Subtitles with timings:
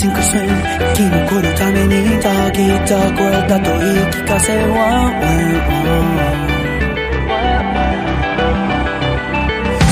[0.00, 6.08] sink or swim 生き残るためにたぎった声だと言い聞かせ What went wrong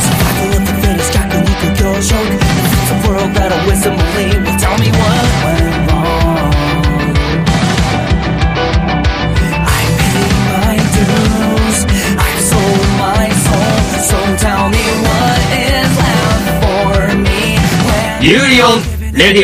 [0.05, 5.27] Survival of the fittest 弱肉強食 It's a world that'll wisdom believe Well tell me what
[5.45, 6.53] went wrong
[9.69, 11.79] I paid my dues
[12.27, 13.77] I've sold my soul
[14.11, 17.41] So tell me what is left for me
[17.85, 19.44] when le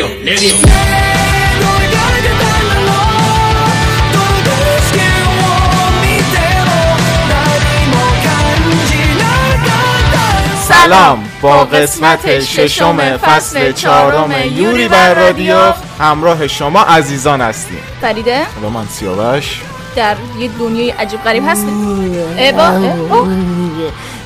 [10.68, 11.24] سلام.
[11.40, 15.56] با قسمت ششم فصل چهارم یوری بر رادیو
[16.00, 17.78] همراه شما عزیزان هستیم.
[18.00, 19.60] فریده؟ و من سیاوش.
[19.96, 22.14] در یه دنیای عجیب غریب هستیم.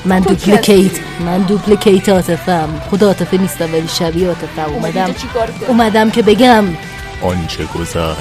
[0.05, 0.13] اوه.
[0.13, 0.91] من دوپلیکیت.
[1.19, 2.81] من دوپلیکیت عاطفم.
[2.91, 4.73] خدا عاطفه نیستم ولی شبیه عاطفم.
[4.73, 5.13] اومدم.
[5.13, 6.65] چی کار کنی؟ اومدم که بگم.
[7.21, 8.17] آنچه گذشت.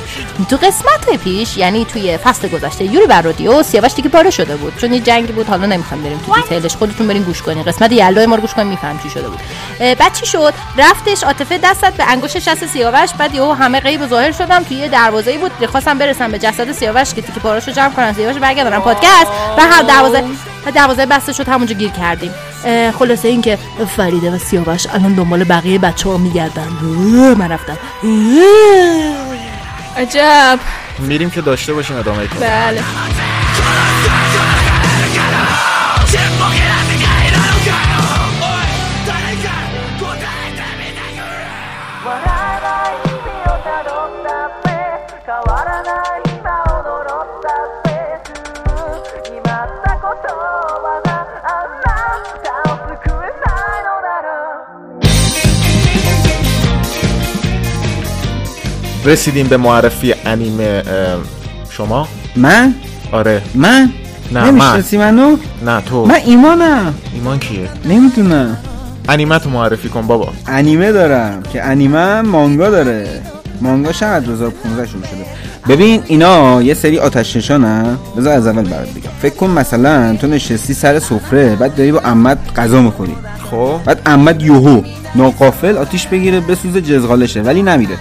[0.51, 4.77] تو قسمت پیش یعنی توی فصل گذشته یوری بر رادیو سیاوش دیگه پاره شده بود.
[4.77, 6.77] چون یه جنگی بود حالا نمی‌خوام بریم تو دیتیلش.
[6.77, 7.63] خودتون برین گوش کنین.
[7.63, 9.39] قسمت یلدا ما رو گوش کنین میفهم چی شده بود.
[9.79, 13.11] بعد چی شد؟ رفتش عاطفه دستت به انگشت شست سیاوش.
[13.19, 14.63] بعد یهو همه غیب و ظاهر شدم.
[14.63, 15.67] توی یه دروازه‌ای بود.
[15.67, 18.13] خواستم برسم به جسد سیاوش که تیکه پاراشو جمع کنن.
[18.13, 19.31] سیاوش برگردونم پادکست.
[19.59, 20.25] و هر دروازه
[20.71, 22.33] دروازه بسته شد همونجا گیر کردیم.
[22.99, 23.59] خلاصه اینکه
[23.97, 26.69] فریده و سیاوش الان دنبال بقیه بچه ها میگردن
[27.39, 27.79] من رفتم.
[29.97, 30.59] عجب.
[30.99, 32.81] میریم که داشته باشیم ادامه کنیم بله.
[59.05, 60.83] رسیدیم به معرفی انیمه
[61.71, 62.75] شما؟ من؟
[63.13, 63.43] آره.
[63.55, 63.91] من؟
[64.33, 66.07] نه نمی‌شناسی منو؟ نه تو.
[66.07, 66.95] من ایمانم.
[67.15, 68.57] ایمان کیه؟ نمی‌دونم.
[69.09, 70.33] انیمه تو معرفی کن بابا.
[70.47, 73.23] انیمه دارم که انیمه مانگا داره.
[73.61, 75.27] مانگاش هم از 2015 شروع شده.
[75.69, 79.11] ببین اینا یه سری آتش نشانن بذار از اول برات بگم.
[79.23, 83.17] فکر کن مثلا تو نشستی سر سفره بعد داری با عمت غذا می‌خوری.
[83.51, 83.81] خب.
[83.85, 84.83] بعد عمت یوهو
[85.15, 87.97] ناقافل آتیش بگیره بسوزه جزغالشه ولی نمیره.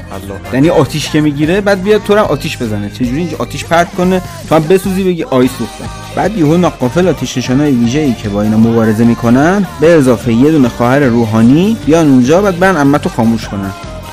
[0.53, 2.89] یعنی آتیش که می‌گیره بعد بیاد تو رو هم آتیش بزنه.
[2.89, 5.89] چجوری اینجا آتیش پرت کنه؟ تو هم بسوزی بگی آی سوختم.
[6.15, 10.51] بعد یهو ناقافل آتیش نشانای ویژه ای که با اینا مبارزه می‌کنن به اضافه یه
[10.51, 13.71] دونه خواهر روحانی بیان اونجا بعد برن عمتو خاموش کنن.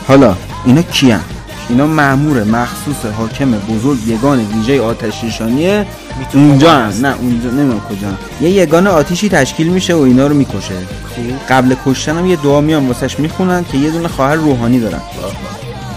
[0.08, 0.34] حالا
[0.66, 1.20] اینا کیان؟
[1.70, 5.86] اینا مأمور مخصوص حاکم بزرگ یگان ویژه آتش نشانیه.
[6.34, 7.06] اونجا هم.
[7.06, 8.18] نه اونجا نمی‌دونم کجا هم.
[8.40, 10.74] یه یگان آتیشی تشکیل میشه و اینا رو می‌کشه.
[11.48, 15.00] قبل کشتن هم یه دعا میان واسش می‌خونن که یه دونه خواهر روحانی دارن.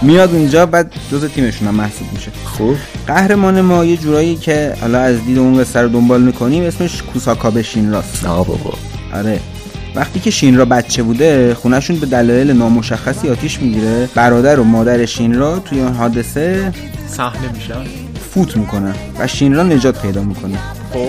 [0.02, 2.30] میاد اونجا بعد جز تیمشون هم محسوب میشه.
[2.44, 7.02] خوب قهرمان ما یه جورایی که حالا از دید اون قصه رو دنبال می‌کنیم اسمش
[7.02, 8.72] کوساکابه شینراست نه بابا.
[9.14, 9.40] آره.
[9.94, 14.08] وقتی که شینرا بچه بوده خونشون به دلایل نامشخصی آتیش می‌گیره.
[14.14, 16.72] برادر و مادر شینرا توی اون حادثه
[17.06, 17.84] صحنه میشن.
[18.30, 20.58] فوت می‌کنن و شینرا نجات پیدا می‌کنه.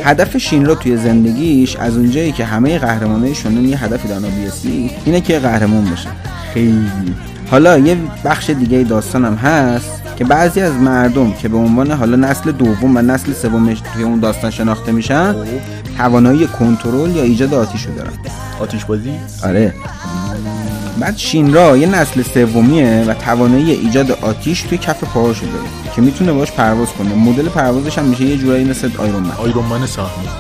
[0.04, 5.22] هدف شینرا توی زندگیش از اونجایی که همه قهرمانای شونن یه هدفی دارن obviously اینه
[5.22, 6.10] که قهرمان بشه.
[6.54, 6.86] خیلی.
[7.52, 12.52] حالا یه بخش دیگه داستانم هست که بعضی از مردم که به عنوان حالا نسل
[12.52, 15.36] دوم و نسل سومش توی اون داستان شناخته میشن
[15.98, 18.12] توانایی کنترل یا ایجاد آتیشو دارن؟
[18.60, 19.12] آتیش بازی؟
[19.44, 19.74] آره.
[21.00, 26.34] بعد شینرا یه نسل سومیه و توانایی ایجاد آتیش توی کف پاهاشو داره که می‌تونه
[26.34, 27.16] باش پرواز کنه.
[27.16, 29.32] مدل پروازش هم میشه یه جورایی مثل Iron Man.
[29.32, 29.88] Iron Man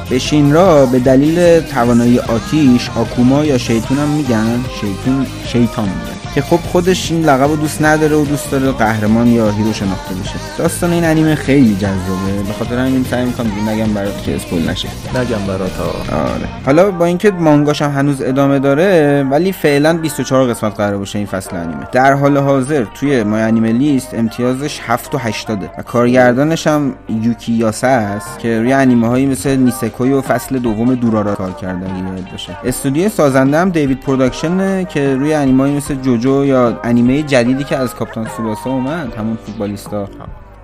[0.10, 4.66] به شینرا به دلیل توانایی آتیش akuma یا شیطون هم میگن.
[4.82, 6.15] شیطون شیطان میگن.
[6.36, 10.16] که خب خودش این لقب رو دوست نداره و دوست داره قهرمان یا hero شناخته
[10.16, 10.34] بشه.
[10.58, 12.44] داستان این انیمه خیلی جذابه.
[12.48, 14.88] به خاطر همین سعی می‌کنم دیگه نگم برات که spoil نشه.
[15.16, 16.48] نگم برات آره.
[16.66, 21.28] حالا با اینکه مانگاش هم هنوز ادامه داره ولی فعلا 24 قسمت قرار باشه این
[21.28, 21.88] فصل انیمه.
[21.92, 28.40] در حال حاضر توی MyAnimeList امتیازش 7 و 80 و کارگردانش هم یوکی یاسه است
[28.40, 32.58] که روی انیمه هایی مثل نیسکوی و فصل دوم دورارا کار کرده یاد باشه.
[32.66, 37.96] استودیو سازنده هم David Production که روی انیمه مثل جوجو یا انیمه جدیدی که از
[37.96, 40.10] کاپتان سوباسا اومد همون فوتبالیستا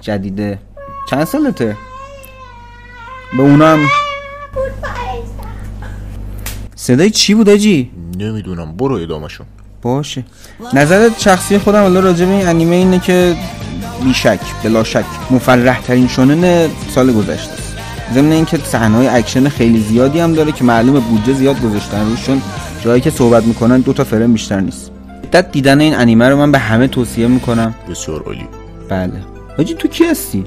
[0.01, 0.59] جدیده.
[1.09, 1.77] چند سالته؟
[3.37, 3.79] به اونم
[6.75, 9.45] صدای چی بود آجی؟ نمی‌دونم برو ادامشون
[9.81, 10.23] باشه.
[10.73, 13.35] نظرت شخصی خودم حالا راجع به این انیمه اینه که
[14.03, 17.53] بی‌شک بلا شک مفرح ترین شونن سال گذشته.
[17.53, 17.75] است
[18.13, 22.41] ضمن اینکه صحنه‌های اکشن خیلی زیادی هم داره که معلومه بودجه زیاد گذاشتن روش چون
[22.83, 24.91] جایی که صحبت می‌کنن دو تا فرم بیشتر نیست.
[25.31, 27.75] شدت دیدن این انیمه رو من به همه توصیه می‌کنم.
[27.89, 28.47] بسیار عالی.
[28.89, 29.13] بله.
[29.57, 30.45] حاجی تو کی هستی؟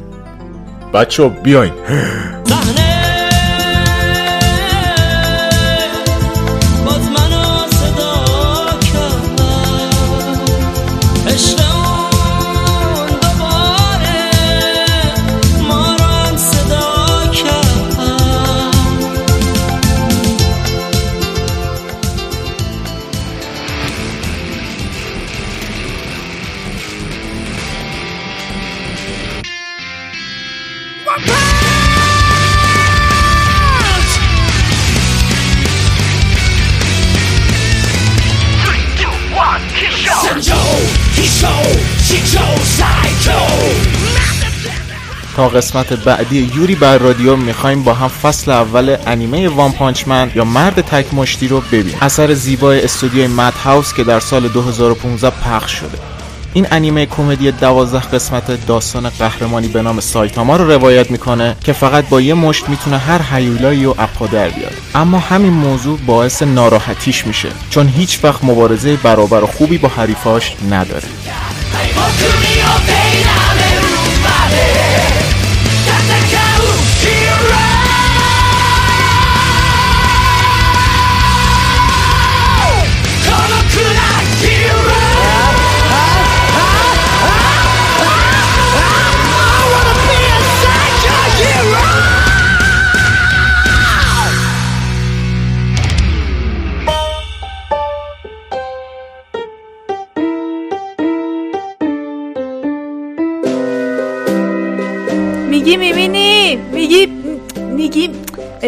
[0.94, 1.72] بچه بیاین.
[45.36, 50.30] تا قسمت بعدی یوری بر رادیو می‌خوایم با هم فصل اول انیمه One Punch Man
[50.34, 51.98] یا مرد تک مشتی رو ببینیم.
[52.00, 55.98] اثر زیبای استودیوی Madhouse که در سال 2015 پخش شده.
[56.52, 62.08] این انیمه کمدی دوازده قسمت داستان قهرمانی به نام سایتاما رو روایت می‌کنه که فقط
[62.08, 64.76] با یه مشت می‌تونه هر هیولایی و از پا در بیاره.
[64.94, 70.52] اما همین موضوع باعث ناراحتیش میشه چون هیچ وقت مبارزه برابر و خوبی با حریفاش
[70.70, 71.08] نداره.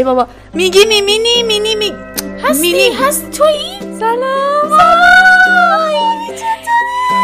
[0.07, 0.27] بابا.
[0.55, 1.93] میگی می‌بینی مینی می
[2.43, 4.71] هستی؟ هست تویی؟ سلام.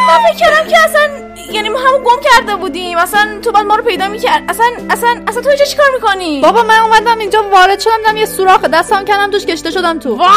[0.08, 2.99] من فکر کردم که اصلا یعنی ما همو گم کرده بودیم.
[2.99, 4.43] اصلا تو باید ما رو پیدا می‌کرد.
[4.49, 8.26] اصلا اصلا اصلا تو اینجا چیکار می‌کنی؟ بابا من اومدم اینجا وارد شدم دیدم یه
[8.26, 10.16] سوراخ دستم کردم توش کشته شدم تو.
[10.16, 10.31] وات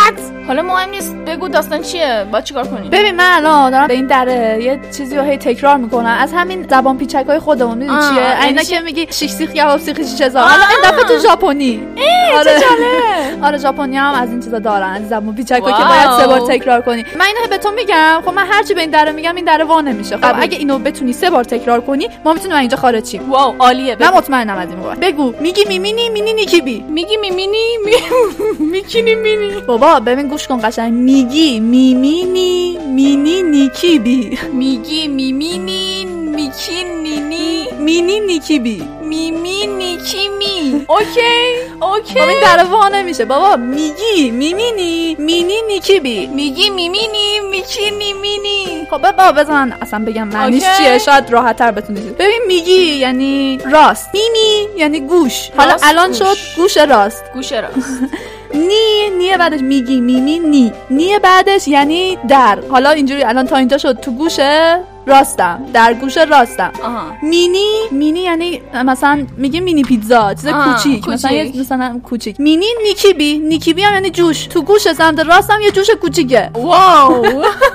[0.47, 4.07] حالا مهم نیست بگو داستان چیه باید چیکار کنی ببین من الان دارم به این
[4.07, 6.17] دره یه چیزی رو هی تکرار می‌کنم.
[6.19, 9.97] از همین زبان پیچک های خودمون می‌دونی چیه؟ اینا؟ که میگی شیش سیخ کباب سیخ
[9.97, 10.43] شیش هزار.
[10.43, 11.87] حالا این دفعه تو ژاپنی.
[12.37, 12.61] آره.
[13.43, 15.61] آره ژاپنی هم از این چیزا دارن زبان پیچک که.
[15.61, 17.05] باید سه بار تکرار کنی.
[17.19, 19.81] من اینو به تو میگم خب من هرچی به این دره میگم این دره وا
[19.81, 20.17] نمیشه.
[20.17, 20.35] خب.
[20.39, 23.29] اگه اینو بتونی سه بار تکرار کنی ما می‌تونیم اینجا خارج شیم.
[23.29, 24.09] واو عالیه من.
[24.13, 25.33] مطمئنم از این موقع بگو.
[25.39, 27.91] میگی میمینی مینی نیکیبی میگی میمینی می...
[28.71, 30.93] می‌کنی مینی بابا ببین گوش کن قشنگ.
[30.93, 36.05] میگی میمینی مینی نیکیبی میگی میمینی
[36.35, 41.21] میکینینی مینی نیکیبی میمینی کیمی اوکی.
[41.81, 42.19] اوکی.
[42.19, 43.25] خب این دره وا نمیشه.
[43.25, 44.31] بابا میگی.
[44.31, 48.87] میمینی مینی نیکیبی میگی میمینی میکینی مینی.
[48.89, 49.77] خب بابا بزن.
[49.81, 50.63] اصلا بگم معنیش.
[50.77, 51.99] چیه؟ شاید راحت تر بتونی.
[51.99, 54.09] ببین میگی یعنی راست.
[54.13, 55.49] میمی یعنی گوش.
[55.57, 56.13] حالا الان.
[56.13, 57.23] شد گوش راست.
[57.33, 57.99] گوش راست.
[58.69, 60.01] نی نی بعدش میگی.
[60.01, 60.71] میمی نی.
[60.89, 62.59] نی بعدش یعنی در.
[62.69, 63.99] حالا اینجوری الان تا اینجا شد.
[63.99, 64.39] تو گوش
[65.07, 66.71] راستم در گوش راستم.
[66.83, 67.11] آها.
[67.23, 71.55] مینی مینی یعنی مثلا میگه مینی پیتزا چیز آه، کوچیک مثلا کوچیک.
[71.55, 72.39] یه- مثلا کوچیک.
[72.39, 74.45] مینی نیکیبی نیکیبی هم یعنی جوش.
[74.47, 76.49] تو گوش سمت راستم یه جوش کوچیکه.
[76.53, 77.25] واو.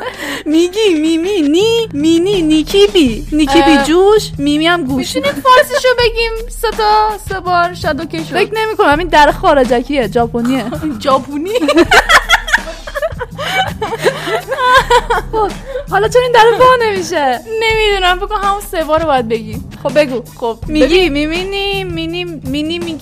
[0.46, 3.26] میگی میمی نی مینی نیکیبی.
[3.32, 3.76] نیکیبی.
[3.86, 5.16] جوش میمی هم گوش.
[5.16, 9.30] می‌تونیم فارسیشو بگیم؟ سه تا سه بار شد اوکی شد فکر نمی کنم این در
[9.32, 10.64] خارجکیه ژاپنیه.
[10.98, 11.50] جاپونی
[15.90, 17.40] حالا چون این در وا نمیشه.
[17.60, 20.22] نمی‌دونم کنم همون سه بار رو باید بگیم خب بگو.
[20.40, 21.08] خب میگی.
[21.08, 22.98] می‌بینی مینی مینی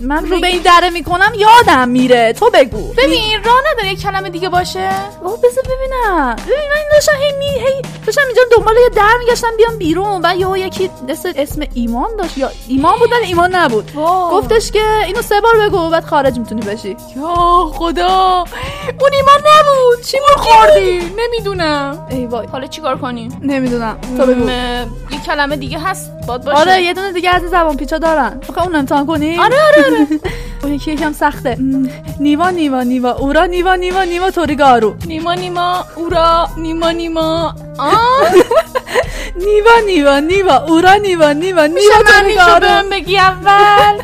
[0.00, 0.40] من رو.
[0.40, 2.32] به این دره می‌کنم یادم میره.
[2.32, 2.92] تو بگو.
[2.92, 4.90] ببین راه نداره یک کلمه دیگه باشه.
[5.22, 6.36] او بذار ببینم.
[6.36, 10.20] ببین من داشتم هی می هی داشتم اینجا دنبال یه در میگشتم بیام بیرون.
[10.24, 12.38] و یهو یکی اسم اسم ایمان داشت.
[12.38, 13.94] یا ایمان بود ایمان نبود.
[14.32, 16.96] گفتش که اینو سه بار بگو بعد خارج می‌تونی بشی.
[17.16, 17.34] یا
[17.74, 18.44] خدا.
[19.00, 20.04] اون ایمان نبود.
[20.04, 20.83] چی بود خوردی.
[21.18, 22.06] نمی‌دونم.
[22.10, 22.46] ای وای.
[22.46, 23.96] حالا چیکار کنیم؟ نمی‌دونم.
[24.18, 24.48] تو بگو.
[24.50, 26.58] یه کلمه دیگه هست باد باشه.
[26.58, 28.40] آره یه دونه دیگه از این زبان پیچا دارن.
[28.48, 30.06] آخه اون امتحان کنی؟ آره آره آره.
[30.62, 31.56] اون یکی یکم سخته.
[32.20, 34.94] نیوا نیوا نیوا اورا نیوا نیوا نیوا توریگارو.
[35.06, 37.54] نیما نیما اورا نیما نیما.
[37.78, 37.92] آه.
[39.36, 44.02] نیوا نیوا نیوا اورا نیوا نیوا میشه نیوا من نیشو توریگارو بهم بگی اول.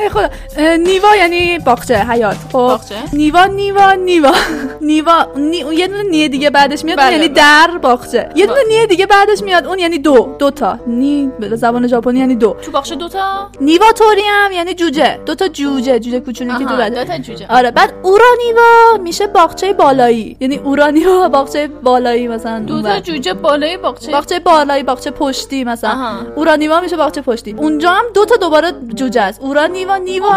[0.00, 0.28] ای خدا.
[0.76, 2.36] نیوا یعنی باغچه حیات.
[2.52, 2.80] خب؟
[3.12, 4.32] نیوا نیوا نیوا.
[4.80, 5.56] نیوا نی...
[5.56, 7.34] یه دونه نیه دیگه بعدش میاد بله، یعنی بله.
[7.34, 8.28] در باغچه.
[8.34, 10.78] یه دونه نیه دیگه بعدش میاد اون یعنی دو دو تا.
[10.86, 12.56] نی به زبان ژاپنی یعنی دو.
[12.62, 15.18] تو باغچه دوتا نیوا توری هم یعنی جوجه.
[15.26, 17.46] دو تا جوجه جوجه کوچولو که تو دوتا جوجه.
[17.50, 20.36] آره بعد اورانیوا میشه باغچه بالایی.
[20.40, 22.58] یعنی اورانیوا باغچه بالایی مثلا.
[22.58, 22.94] دو اونور.
[22.94, 24.12] تا جوجه بالای باغچه.
[24.12, 25.90] باغچه بالایی باغچه پشتی مثلا.
[25.90, 26.16] آها.
[26.36, 27.54] اورانیوا میشه باغچه پشتی.
[27.58, 29.40] اونجا هم دو تا دوباره جوجه است.
[29.40, 30.34] اورانیوا نیوا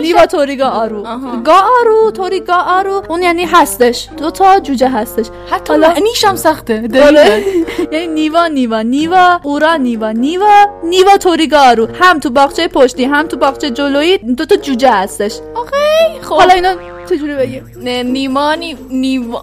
[0.00, 1.06] نیوا توری گا آرو.
[1.06, 1.36] آها.
[1.44, 3.02] گا آرو توری گا آرو.
[3.08, 4.08] اون یعنی هستش.
[4.16, 5.26] دو تا جوجه هستش.
[5.50, 6.82] حتی حالا- معنیش هم سخته.
[7.06, 7.44] آره.
[7.92, 11.88] یعنی نیوا نیوا نیوا اورا نیوا نیوا نیوا توری گا آرو.
[12.00, 15.34] هم تو باغچه پشتی هم تو باغچه جلویی دو تا جوجه هستش.
[15.54, 15.76] آخه
[16.22, 16.34] خب.
[16.34, 16.74] حالا اینا
[17.10, 18.76] چجوری بگیم نه، نیما نی...
[18.90, 19.42] نیوا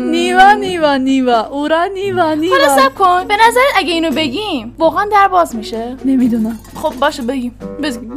[0.00, 5.08] نیوا نیوا نیوا اورا نیوا نیوا حالا سب کن به نظرت اگه اینو بگیم واقعا
[5.12, 7.54] در باز میشه نمی‌دونم خب باشه بگیم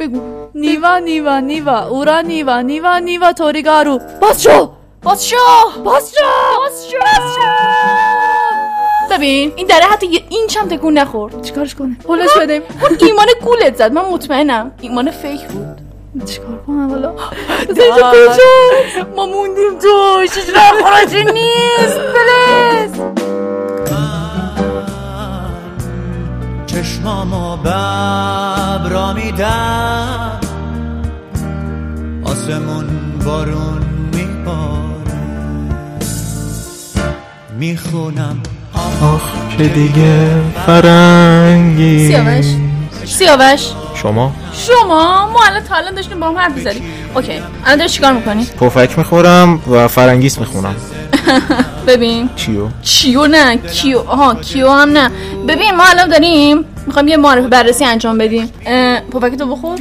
[0.00, 0.20] بگو
[0.54, 4.70] نیوا نیوا نیوا اورا نیوا نیوا نیوا توریگارو باز شو
[5.02, 5.36] باز شو
[5.84, 6.24] باز شو
[6.60, 7.00] باز شو
[9.10, 13.26] ببین این دره حتی یه اینچ هم تکون نخورد چیکارش کنه پولش بدیم اون ایمان
[13.44, 15.83] گولت زد من مطمئنم ایمان فیک بود
[16.22, 17.14] چیکار کنم حالا
[17.68, 18.52] دیگه کجا
[19.16, 23.00] ما موندیم تو چجورا خراجی نیست پلیز
[26.66, 30.40] چشمامو ببرا میدم.
[32.24, 32.86] آسمون
[33.24, 33.82] بارون
[34.14, 35.18] میباره
[37.58, 38.42] می‌خونم.
[39.02, 39.22] آخ
[39.58, 40.30] که دیگه
[40.66, 42.08] فرنگی.
[42.08, 42.46] سیاوش.
[43.04, 43.70] سیاوش.
[44.04, 46.82] شما؟ شما؟ ما الان تا الان داشتیم با هم حرف می‌زدیم.
[47.14, 47.42] okay.
[47.64, 50.74] الان داری چیکار می‌کنی؟ پفک می‌خورم و فرنگیس می‌خونم.
[51.86, 52.28] ببین.
[52.36, 53.56] چیو چیو نه.
[53.56, 55.10] کیو؟ آها کیو هم نه.
[55.48, 56.64] ببین ما الان داریم.
[56.86, 58.52] می‌خوایم یه معرفی بررسی انجام بدیم.
[59.12, 59.78] پفک تو بخور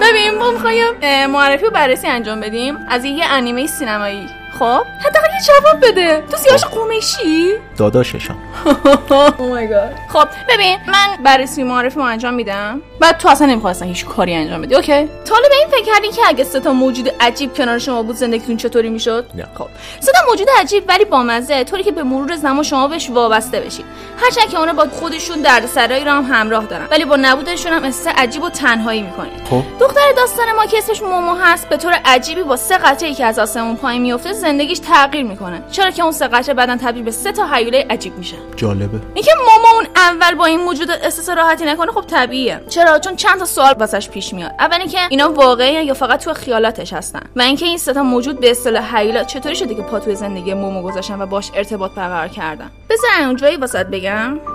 [0.00, 2.76] ببین ما می‌خوایم معرفی و بررسی انجام بدیم.
[2.88, 4.39] از یه انیمه سینمایی.
[4.60, 6.24] خب؟ حداقل یه جواب بده.
[6.30, 8.36] تو سیاوش قومشی؟ داداششم.
[10.12, 12.82] خب ببین من بررسی معرفی انجام میدم.
[13.00, 14.74] بعد تو اصلا نمی‌خواستن هیچ کاری انجام بدی.
[14.74, 18.02] اوکی تا حالا به این فکر کردین که اگه سه تا موجود عجیب کنار شما
[18.02, 19.46] بود زندگیتون چطوری می‌شد؟ نه.
[19.54, 19.66] خب
[20.00, 23.84] سه تا موجود عجیب ولی بامزه طوری که به مرور زمان شما بهش وابسته بشید
[24.22, 26.86] هرچند که اونا با خودشون دردسرایی رو هم همراه دارن.
[26.90, 29.62] ولی با نبودشون هم عجیب و تنهایی می‌کنید خب.
[29.80, 33.38] دختر داستان ما که اسمش مومو هست به طور عجیبی با سه قطعه که از
[33.38, 35.62] آسمون پایین میفته زندگیش تغییر می‌کنه.
[35.70, 39.00] چرا که اون سه قطعه بعدا تبدیل به سه تا هیوله عجیب میشه جالبه.
[39.14, 42.60] اینکه ماما اون اول با این موجود احساس راحتی نکنه خب طبیعیه.
[42.68, 44.52] چرا؟ چون چند تا سوال واسش پیش میاد.
[44.58, 48.40] اول اینکه اینا واقعی یا فقط تو خیالاتش هستن؟ و اینکه این سه تا موجود
[48.40, 52.28] به اصطلاح حیولا چطوری شده که پا توی زندگی مومو گذاشتن و باش ارتباط برقرار
[52.28, 54.09] کردن؟ بذار اونجایی واسط بگم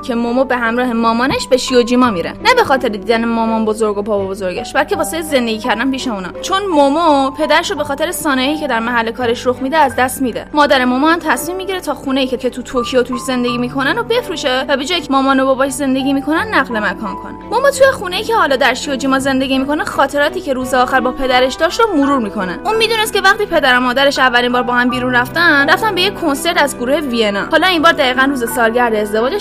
[0.07, 2.31] که مومو به همراه مامانش به شیوجیما میره.
[2.31, 6.29] نه به خاطر دیدن مامان بزرگ و بابا بزرگش بلکه واسه زندگی کردن پیش اونا.
[6.41, 10.21] چون مومو پدرش رو به خاطر سانحه‌ای که در محل کارش رخ میده از دست
[10.21, 10.45] میده.
[10.53, 14.03] مادر مومو هم تصمیم می‌گیره تا خونه که, که تو توکیو توش زندگی می‌کنن و
[14.03, 17.87] بفروشه و به جای که مامان و باباش زندگی می‌کنن نقل مکان کنه مومو توی
[17.87, 21.97] خونه که حالا در شیوجیما زندگی می‌کنه خاطراتی که روز آخر با پدرش داشت رو
[21.97, 22.59] مرور می‌کنه.
[22.65, 26.01] اون می‌دونست که وقتی پدر و مادرش اولین بار با هم بیرون رفتن رفتن به
[26.01, 27.45] یه کنسرت از گروه وینا.
[27.51, 28.93] حالا این بار دقیقا روز سالگرد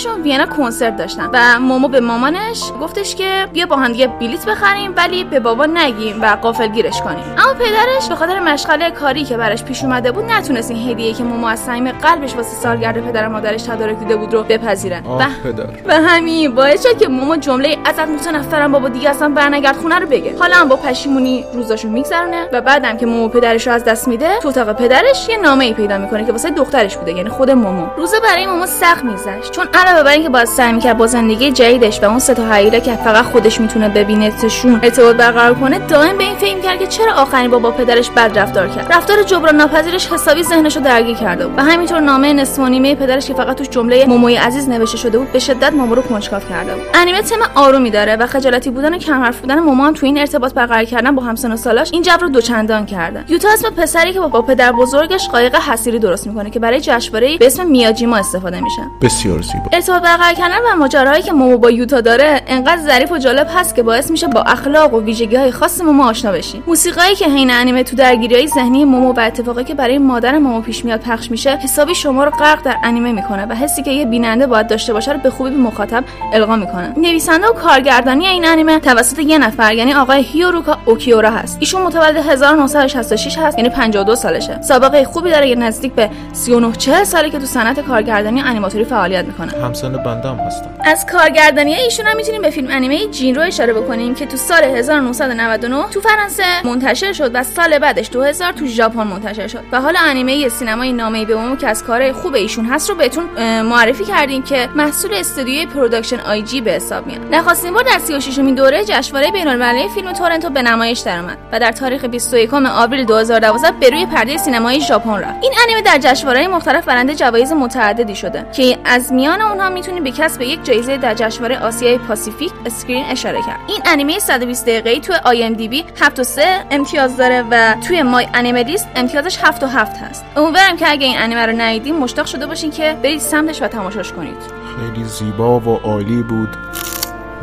[0.07, 4.47] ازدواجشون وینا کنسرت داشتن و مومو به مامانش گفتش که بیا با هم دیگه بلیت
[4.47, 7.25] بخریم ولی به بابا نگیم و قافلگیرش کنیم.
[7.39, 11.25] اما پدرش به خاطر مشغله کاری که براش پیش اومده بود نتونست این هدیه که
[11.25, 14.99] مومو از صمیم قلبش واسه سالگرد پدر و مادرش تدارک دیده بود رو بپذیره.
[14.99, 15.67] و پدر.
[15.87, 20.07] و همین باعث شد که مومو جمله ازت متنفرم بابا دیگه اصلا برنگرد خونه رو
[20.07, 20.39] بگه.
[20.39, 24.39] حالا هم با پشیمونی روزاشو میگذرونه و بعدم که مومو پدرش رو از دست میده
[24.39, 27.87] تو اتاق پدرش یه نامه ای پیدا می‌کنه که واسه دخترش بوده یعنی خود مومو
[27.97, 32.03] روزا برای مومو سخت میگذشت چون علاوه بر اینکه باید سعی می‌کرد با زندگی جدیدش
[32.03, 36.37] و اون سه تا که فقط خودش می‌تونه ببینتشون ارتباط برقرار کنه دائم به این
[36.37, 38.93] فکر کرد که چرا آخرین بار با پدرش بد رفتار کرد.
[38.93, 41.59] رفتار جبران ناپذیرش حسابی ذهنشو درگیر کرده بود.
[41.59, 45.33] و همینطور نامه نصف نیمه پدرش که فقط توش جمله موموی عزیز نوشته شده بود
[45.33, 46.83] به شدت مومو رو کنجکاو کرده بود.
[46.95, 50.19] انیمه تم آرومی داره و خجالتی بودن و کم حرف بودن مومو هم تو این
[50.19, 53.25] ارتباط برقرار کردن با همسن و سالاش این جو رو دوچندان کرده.
[53.29, 57.47] یوتا اسم پسری که با پدر بزرگش قایق حسیری درست می‌کنه که برای جشنواره به
[57.47, 58.83] اسم میاجیما استفاده میشه.
[59.03, 59.74] بسیار زیبا.
[59.75, 63.75] ارتباط برقرار کردن و ماجراهایی که مومو با یوتا داره انقدر ظریف و جالب هست
[63.75, 67.50] که باعث میشه با اخلاق و ویژگی های خاص مومو آشنا بشین موسیقایی که حین
[67.50, 71.31] انیمه تو درگیری های ذهنی مومو و اتفاقی که برای مادر مومو پیش میاد پخش
[71.31, 74.93] میشه حسابی شما رو غرق در انیمه می‌کنه و حسی که یه بیننده باید داشته
[74.93, 76.93] باشه رو به خوبی به مخاطب القا می‌کنه.
[76.97, 81.57] نویسنده و کارگردانی این انیمه توسط یه نفر یعنی آقای هیوروکا اوکیورا هست.
[81.61, 84.62] ایشون متولد 1966 هست یعنی 52 سالشه.
[84.62, 89.25] سابقه خوبی داره یه نزدیک به 39 40 ساله که تو صنعت کارگردانی انیماتوری فعالیت
[89.25, 89.52] می‌کنه.
[89.64, 90.38] همسن بنده هم
[90.85, 94.64] از کارگردانی ایشون هم می‌تونیم به فیلم انیمه جین رو اشاره بکنیم که تو سال
[94.64, 99.62] 1999 تو فرانسه منتشر شد و سال بعدش 2000 تو ژاپن منتشر شد.
[99.73, 103.25] و حالا انیمه سینمای نامه‌ای به عموم که از کارهای خوب ایشون هست رو بهتون
[103.62, 107.35] معرفی کردیم که محصول استودیوی Production I.G به حساب میاد.
[107.35, 111.73] نخستین بار در 36 مین دوره جشنواره بین‌المللی فیلم تورنتو به نمایش درآمد و در
[111.73, 115.42] تاریخ 21 آوریل 2012 به روی پرده سینمای ژاپن رفت.
[115.42, 120.11] این انیمه در جشنواره‌های مختلف برنده جوایز متعددی شده که از میان اونها می‌تونیم به
[120.11, 123.61] کسب یک جایزه در جشنواره آسیای Pacific Screen اشاره کرد.
[123.67, 128.63] این انیمه 120 دقیقه‌ای تو IMDb 7 و 3 امتیاز داره و توی مای انیمه
[128.63, 130.25] لیست امتیازش 7 و 7 هست.
[130.37, 134.13] امیدوارم که اگه این انیمه رو ندیدین مشتاق شده باشین که برید سمتش و تماشاش
[134.13, 134.37] کنید.
[134.77, 136.57] خیلی زیبا و عالی بود.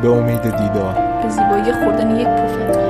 [0.01, 2.81] به امید دیدار به زیبایی خوردن یک پوفت.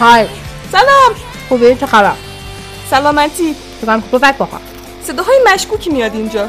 [0.00, 0.26] های
[0.72, 1.14] سلام.
[1.48, 2.12] خوبی چه خبر؟
[2.90, 3.54] سلامتی.
[3.82, 4.60] بگم پفک بخور
[5.06, 6.48] صداهای مشکوکی میاد اینجا.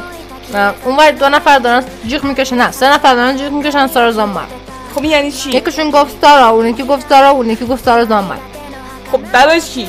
[0.86, 2.56] اونور دو نفر دارن جیغ می‌کشن.
[2.56, 4.44] نه سه نفر دارن جیغ می‌کشن سارا زامبر
[4.96, 8.36] خب یعنی چی؟ یکیشون گفت سارا اون یکی گفت سارا اون یکی گفت سارا زامبر
[9.12, 9.88] خب براش چی؟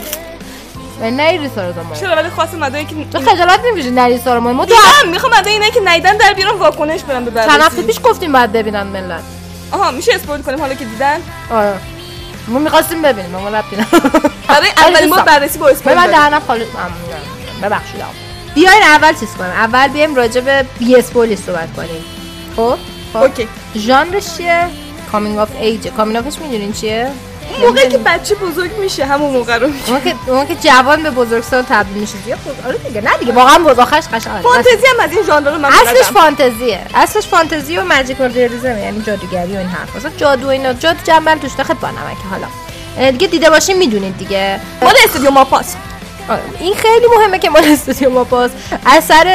[1.00, 4.66] و نیری سارا زامبر چرا ولی خواست مدایی که تو خجالت نمی‌کشی نری سارا ما
[4.66, 8.00] تو دیدم می‌خوام مدایی اینه که نیدن در بیارم واکنش برم به چند هفته پیش
[8.04, 9.22] گفتیم باید ببینن ملت.
[9.72, 11.20] آها میشه spoil کنیم حالا که دیدن؟
[11.50, 11.78] آره.
[12.48, 13.76] ما می‌خواستیم ببینیم ما ربطی.
[14.48, 15.24] برای اولین بار دوستان.
[15.24, 16.06] بررسی با spoil من.
[16.06, 16.62] دهنم ممنونم.
[17.62, 18.26] ببخشید.
[18.54, 22.04] بیاین اول چیز کنیم اول بیایم راجع به بی spoil ی صحبت کنیم
[22.56, 22.78] خب
[23.12, 24.68] خب okay ژانرش چیه
[25.12, 27.10] coming of age coming of age می‌دونین چیه
[27.60, 31.10] موقعی که بچه بزرگ میشه همون موقع رو میشه اون که اون که جوان به
[31.10, 34.40] بزرگسال تبدیل میشه دیگه خب آره دیگه نه دیگه واقعا بود آخرش قشنگه.
[34.42, 36.04] فانتزی هم از این ژانر رو من اصلش.
[36.04, 36.80] فانتزیه.
[36.94, 39.96] اصلش فانتزی و magical realism یعنی جادوگری و این حرف.
[39.96, 42.28] مثلا جادو اینا جادو جنبل توش داخل با نمکه.
[42.30, 42.46] حالا
[43.10, 44.60] دیگه دیده باشین می‌دونید دیگه.
[44.82, 45.74] مال استودیو ماپاس.
[46.28, 48.50] آره، این خیلی مهمه که مال استودیو ما پاس
[48.86, 49.26] اثر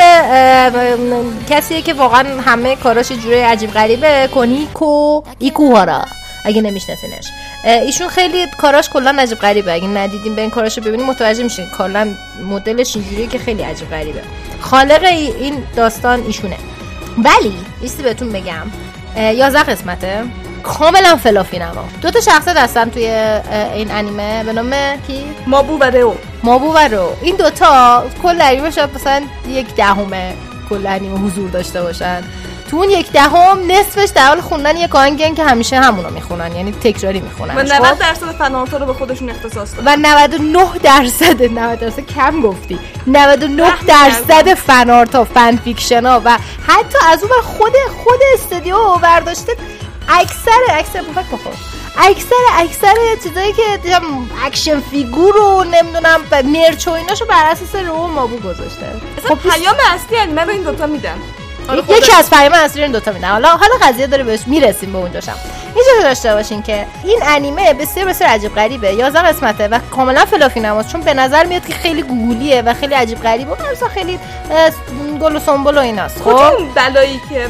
[1.50, 6.06] کسیه که واقعا همه کاراش یه جوری عجیب غریبه کنیکو ایکوهارا.
[6.46, 7.26] اگه نمیشناسینش.
[7.64, 9.74] ایشون خیلی کاراش کلا عجیب غریبه.
[9.74, 11.66] اگه ندیدین به این کاراشو ببینید متوجه میشین.
[11.78, 12.14] کلا
[12.50, 14.22] مدلش اینجوریه که خیلی عجیب غریبه.
[14.62, 16.58] خالق ای- این داستان ایشونه.
[17.18, 18.68] ولی ایستی بهتون بگم
[19.18, 20.24] 11 قسمته.
[20.64, 21.86] کاملا fluffy نما.
[22.02, 23.06] دو تا شخصیت هستن توی
[23.74, 24.44] این انیمه.
[24.44, 24.72] به نام
[25.08, 26.14] کی؟ مابو و رئو.
[26.44, 30.34] مابو و رو این دوتا کل انیمه شاید مثلا یک دهمه
[30.70, 32.24] کل انیمه حضور داشته باشن.
[32.72, 36.72] تو اون یک دهم نصفش در حال خوندن یک آهنگن که همیشه همونو می‌خونن یعنی
[36.72, 39.94] تکراری می‌خونن و 90 درصد fan art ا رو به خودشون اختصاص دادن.
[39.94, 42.80] و 99 درصد 90 درصد کم گفتی.
[43.08, 48.20] 99 رحم درصد fan art ا fan fiction ها و حتی از اون خود خود
[48.34, 49.56] استودیو برداشته
[50.10, 51.54] اکثر اکثر پفک بخور.
[51.98, 53.64] اکثر اکثر چیزایی که
[54.46, 58.86] action figure رو نمی‌دونم merch و ایناشو بر اساس رو مابو گذاشته.
[59.18, 61.00] اصلا پیام اصلی انیمه رو این دوتا حالا
[61.90, 65.36] یکی از پیام اصلی این دوتا میدن حالا حالا قضیه داره بهش می‌رسیم به اونجاشم
[65.76, 68.94] اینجا داشته باشین که این انیمه بسیار بسیار عجیب غریبه.
[68.94, 73.22] 11 قسمته و کاملا fluffy چون به نظر میاد که خیلی گوگولیه و خیلی عجیب
[73.22, 74.20] غریبه و خیلی
[75.22, 76.22] گل و سنبل و ایناست.
[76.22, 77.48] خب؟ بلایی که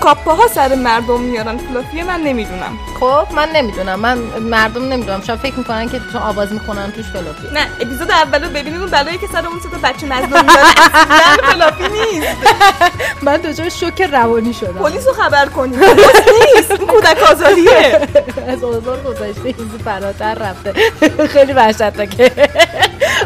[0.00, 1.58] کاپاها سر مردم میارن.
[1.58, 2.78] فلافیه من نمی‌دونم.
[3.00, 4.00] خب من نمی‌دونم.
[4.00, 5.22] من مردم نمی‌دونم.
[5.22, 9.18] شاید فکر می‌کنن که تو آواز می‌کنن توش فلافی نه اپیزود اولو ببینید اون بلایی
[9.18, 12.36] که سر اون سه بچه مظلوم میاره اصلا فلافی نیست.
[13.22, 14.72] من دچار شوک روانی شدم.
[14.72, 16.70] پلیس رو خبر کنید نیست.
[16.70, 18.00] اون کودک آزاریه.
[18.52, 20.72] از آزار گذاشته ایزی فراتر رفته.
[21.34, 22.32] خیلی وحشتناکه.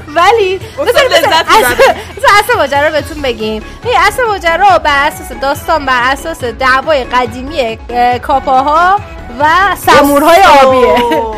[0.09, 0.61] ولی
[2.39, 3.63] اصلا ماجرا بهتون بگیم.
[3.85, 9.01] این اصل ماجرا بر اساس داستان بر اساس دعوای قدیمی اه، کاپاها
[9.40, 9.46] و
[9.77, 10.94] سمورهای آبیه.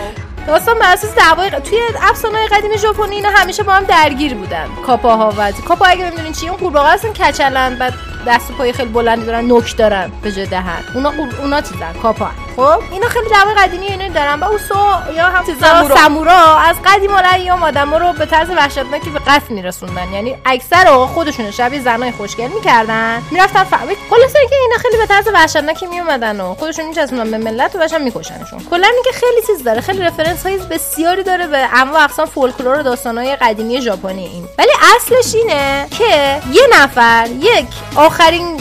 [0.47, 4.67] داستان بر اساس دعوای توی افسانه‌های قدیمی ژاپنی اینا همیشه با هم درگیر بودن.
[4.87, 7.93] کاپاها و کاپا اگه ببینین چی اون قورباغه هستن کچلن بعد
[8.27, 10.85] دست و پای خیلی بلندی دارن نوک دارن به جای دهن.
[10.95, 12.29] اونا اونا چیزن کاپا.
[12.57, 14.41] خب؟ اینا خیلی دعوای قدیمی اینا دارن.
[14.41, 14.75] و اوسو
[15.17, 15.97] یا هم چیزا سامورا.
[15.97, 20.13] سمورا از قدیم الایام آدما رو به طرز وحشتناکی به قتل میرسوندن.
[20.13, 23.23] یعنی اکثر اوقات خودشون شبیه زنای خوشگل می‌کردن.
[23.31, 27.77] می‌رفتن فهمید خلاصه اینکه اینا خیلی به طرز وحشتناکی میومدن و خودشون میچسبوندن به ملت
[27.77, 28.59] و داشتن میکشنشون.
[28.71, 29.81] کلا اینکه خیلی چیز داره.
[29.81, 34.49] خیلی رفرنس های بسیاری داره به انواع اقسام فولکلور و داستانهای قدیمی ژاپنی این.
[34.59, 37.67] ولی اصلش اینه که یه نفر یک
[38.15, 38.57] آخرین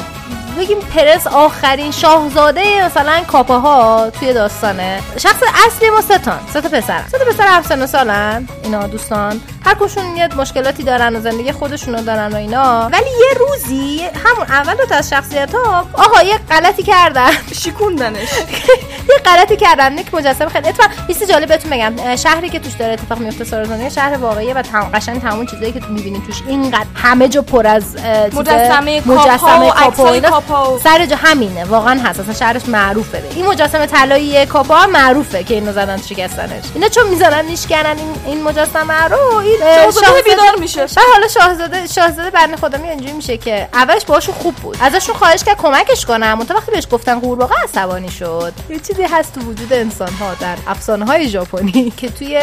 [0.57, 4.99] بگیم پرس آخرین شاهزاده مثلا کاپاها توی داستانه.
[5.17, 7.03] شخص اصلی ما سه تان سه تا پسرن.
[7.11, 8.47] سه تا پسر هفت سن سالن.
[8.63, 9.41] اینا دوستان.
[9.65, 12.89] هر کدومشون یه مشکلاتی دارن و زندگی خودشونو دارن و اینا.
[12.91, 17.31] ولی یه روزی همون اول دو تا از شخصیت ها آقا یه غلطی کردن.
[17.63, 18.29] شیکوندنش
[19.09, 19.97] یه غلطی کردن.
[19.97, 20.67] یک مجسمه خیلی.
[20.67, 22.15] اتفاق یه جالب بهتون بگم.
[22.15, 25.79] شهری که توش داره اتفاق میفته سارزانه شهر واقعیه و تمام قشنگ تمام چیزایی که
[25.79, 27.95] تو می‌بینید توش اینقدر همه جا پر از
[28.33, 30.42] مجسمه مجسمه و کاپا و عکسای اینا.
[30.47, 31.63] کاپا و- سر جا همینه.
[31.65, 36.63] واقعا اصلا شهرش معروفه به این مجسمه طلایی کاپا معروفه که اینو زدن شکستنش.
[36.75, 40.79] اینا چون می‌زنن میشکنن این این مجسمه رو این اه، شاهزاده بیدار میشه.
[40.81, 44.77] بعد حالا شاهزاده شاهزاده بنده خدا اینجوری میشه که اولش باهاشون خوب بود.
[44.81, 48.53] ازشون خواهش کرد کمکش کنم اون وقتی بهش گفتن قورباغه عصبانی شد.
[48.69, 52.41] یه چیزی هست تو وجود انسان ها در افسانه های ژاپنی که توی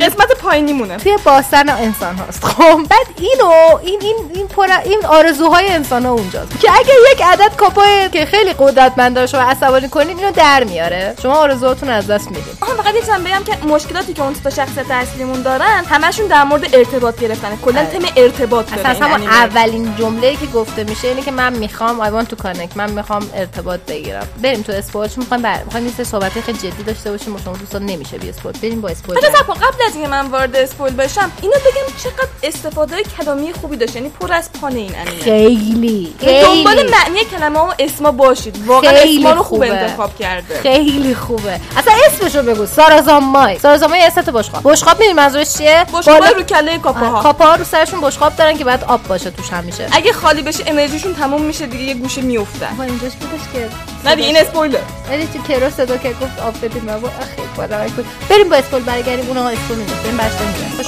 [0.00, 3.50] قسمت پایینی مونه توی باسن انسان هاست خب بعد اینو
[3.82, 6.59] این این این پر این آرزوهای انسان ها اونجاست.
[6.60, 11.14] که اگه یک عدد کاپای که خیلی قدرتمند داره شما عصبانی کنین اینو در میاره.
[11.22, 12.54] شما آرزوهاتون از دست میدین.
[12.60, 16.74] آها فقط یه بگم که مشکلاتی که اون تا شخصیت اصلیمون دارن همشون در مورد
[16.74, 18.88] ارتباط گرفتن کلا تم ارتباط داره.
[18.88, 19.34] اصلا این همون انیمه.
[19.34, 23.30] اولین جمله که گفته میشه اینه که من می‌خوام I want to connect من می‌خوام
[23.34, 24.28] ارتباط بگیرم.
[24.42, 25.62] بریم تو spoil چون می‌خوایم بر...
[25.64, 28.60] می‌خوایم یه سری صحبت خیلی جدی داشته باشیم با شما دوستان نمیشه بی spoil.
[28.60, 32.96] بریم با spoil کن، قبل از اینکه من وارد اسپویل بشم اینو بگم چقدر استفاده
[33.02, 33.96] کلامی خوبی داشت.
[33.96, 35.22] یعنی پر از پان این انیمه.
[35.22, 36.14] خیلی.
[36.54, 38.56] دنبال معنی کلمه ها و اسما باشید.
[38.66, 39.62] واقعا اسما رو خوب.
[39.62, 40.60] انتخاب کرده.
[40.62, 41.60] خیلی خوبه.
[41.76, 42.66] اصلا اسمشو بگو.
[42.66, 43.58] سارازامای.
[43.58, 44.72] سارازامای اسمت بشقاب.
[44.72, 47.22] بشقاب می‌دونی منظورش چیه؟ بشقاب رو کله کاپاها.
[47.22, 51.14] کاپاها رو سرشون بشقاب دارن که بعد آب باشه توش همیشه اگه خالی بشه انرژیشون
[51.14, 53.68] تموم میشه دیگه یه گوشه میافتن با اینجاش بودش که
[54.04, 54.78] نه دیگه این اسپویلر.
[55.10, 57.86] ولی تو کرو صدا که گفت آب بدیم بابا خیلی بالا
[58.28, 60.32] بریم با اسپول برگردیم اونها اسپول بریم برش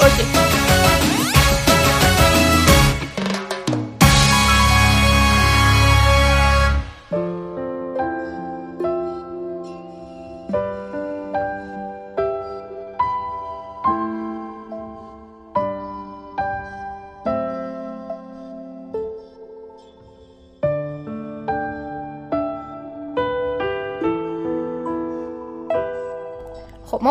[0.01, 0.23] اوکی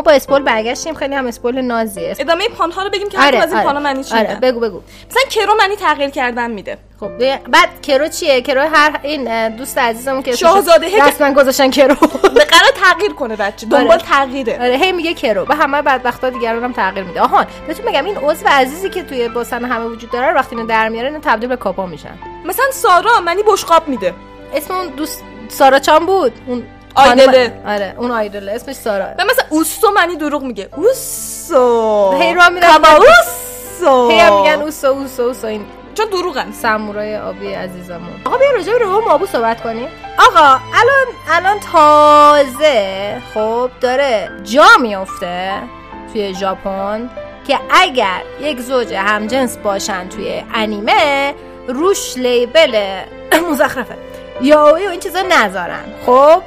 [0.02, 2.16] ما با اسپول برگشتیم خیلی هم اسپول نازیه.
[2.18, 4.40] ادامه پانها رو بگیم که آره از این پانا معنی چی آره میدن.
[4.40, 4.80] بگو بگو.
[5.10, 6.78] مثلا کرو معنی تغییر کردن میده.
[7.00, 11.70] خب بیا- بعد کرو چیه؟ کرو هر این دوست عزیزمون که شاهزاده که- رسما گذاشتن
[11.70, 11.94] کرو.
[12.22, 13.66] به قرار تغییر کنه بچه.
[13.66, 14.02] دنبال آره.
[14.02, 14.58] تغییره.
[14.60, 15.44] آره هی میگه کرو.
[15.44, 17.20] به همه بدبختا دیگران هم تغییر میده.
[17.20, 20.68] آهان بهتون بگم این عضو عزیزی که توی باستان همه وجود داره رو وقتی اینو
[20.68, 22.18] در میاره اینو تبدیل به کاپا میشن.
[22.44, 24.14] مثلا سارا معنی بشقاب میده.
[24.54, 26.62] اسم اون دوست سارا چان بود؟ اون
[26.94, 27.62] آیدله.
[27.66, 32.68] آره اون آیدله اسمش سارا و مثلا اوسو معنی دروغ میگه اوسو هی راه میرن
[32.68, 38.50] اوسو هی هم میگن اوسو اوسو اوسو این چون دروغن سمورای آبی عزیزمون آقا بیا
[38.50, 45.52] راجع به رو مابو صحبت کنیم آقا الان الان تازه خب داره جا میفته
[46.12, 47.10] توی ژاپن
[47.46, 51.34] که اگر یک زوج همجنس باشن توی انیمه
[51.68, 53.00] روش لیبل
[53.50, 53.94] مزخرفه
[54.42, 56.42] یا این چیزا نذارن خب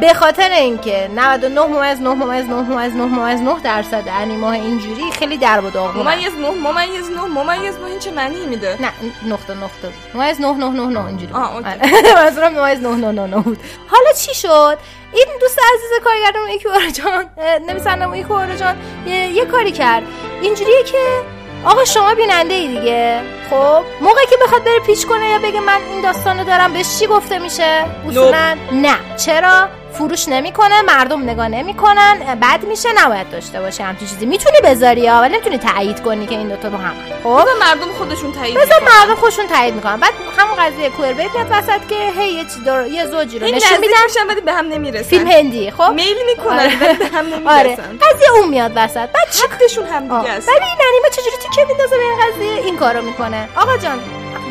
[0.00, 5.12] به خاطر اینکه 99 ممیز 9 ممیز 9 ممیز 9 ممیز 9 درصد انیمه اینجوری
[5.12, 8.92] خیلی در و داغونه ممیز نه ممیز نه ممیز نه این چه معنی میده نه
[9.28, 11.56] نقطه نقطه ممیز نه نه نه نه اینجوری آه،.
[11.56, 11.68] اوکی.
[11.68, 12.14] آره.
[12.22, 14.78] منظورم ممیز نه نه نه نه بود حالا چی شد
[15.12, 20.02] این دوست عزیز کارگردان ایکوارا جان اه، نویسندم ایکوارا جان یه, یه کاری کرد
[20.42, 21.35] اینجوریه که
[21.66, 25.80] آقا شما بیننده ای دیگه؟ خب موقعی که بخواد بره پیچ کنه یا بگه من
[25.92, 28.96] این داستانو دارم بهش چی گفته میشه؟ اصولا نه.
[29.16, 33.84] چرا؟ فروش نمی‌کنه مردم نگاه نمی‌کنن بد میشه نباید داشته باشه.
[33.84, 36.94] همچین چیزی می‌تونی بذاری ها ولی نمی‌تونی تایید کنی که این دوتا رو هم.
[37.24, 38.98] خب مردم خودشون تایید بذار می‌کنن.
[39.00, 39.96] مردم خودشون تایید می‌کنن.
[39.96, 42.86] بعد همون قضیه کوئربیت میاد وسط که هی یه دار...
[42.86, 43.94] یه زوجی رو نشون میدن.
[44.28, 45.02] ولی به هم نمی‌رسن.
[45.08, 46.94] فیلم هندی خب؟ میل می‌کنن آره.
[46.98, 47.26] به هم
[47.58, 47.62] آره.
[47.62, 47.98] نمی‌رسن.
[48.02, 48.96] قضیه اون میاد وسط.
[48.96, 49.42] بعد چی؟
[49.90, 50.02] هم.
[50.02, 50.48] دیگه است.
[50.48, 53.48] ولی این انیمه چجوری تیکه میندازه به این قضیه؟ این کارو می‌کنه.
[53.56, 54.00] آقا جان.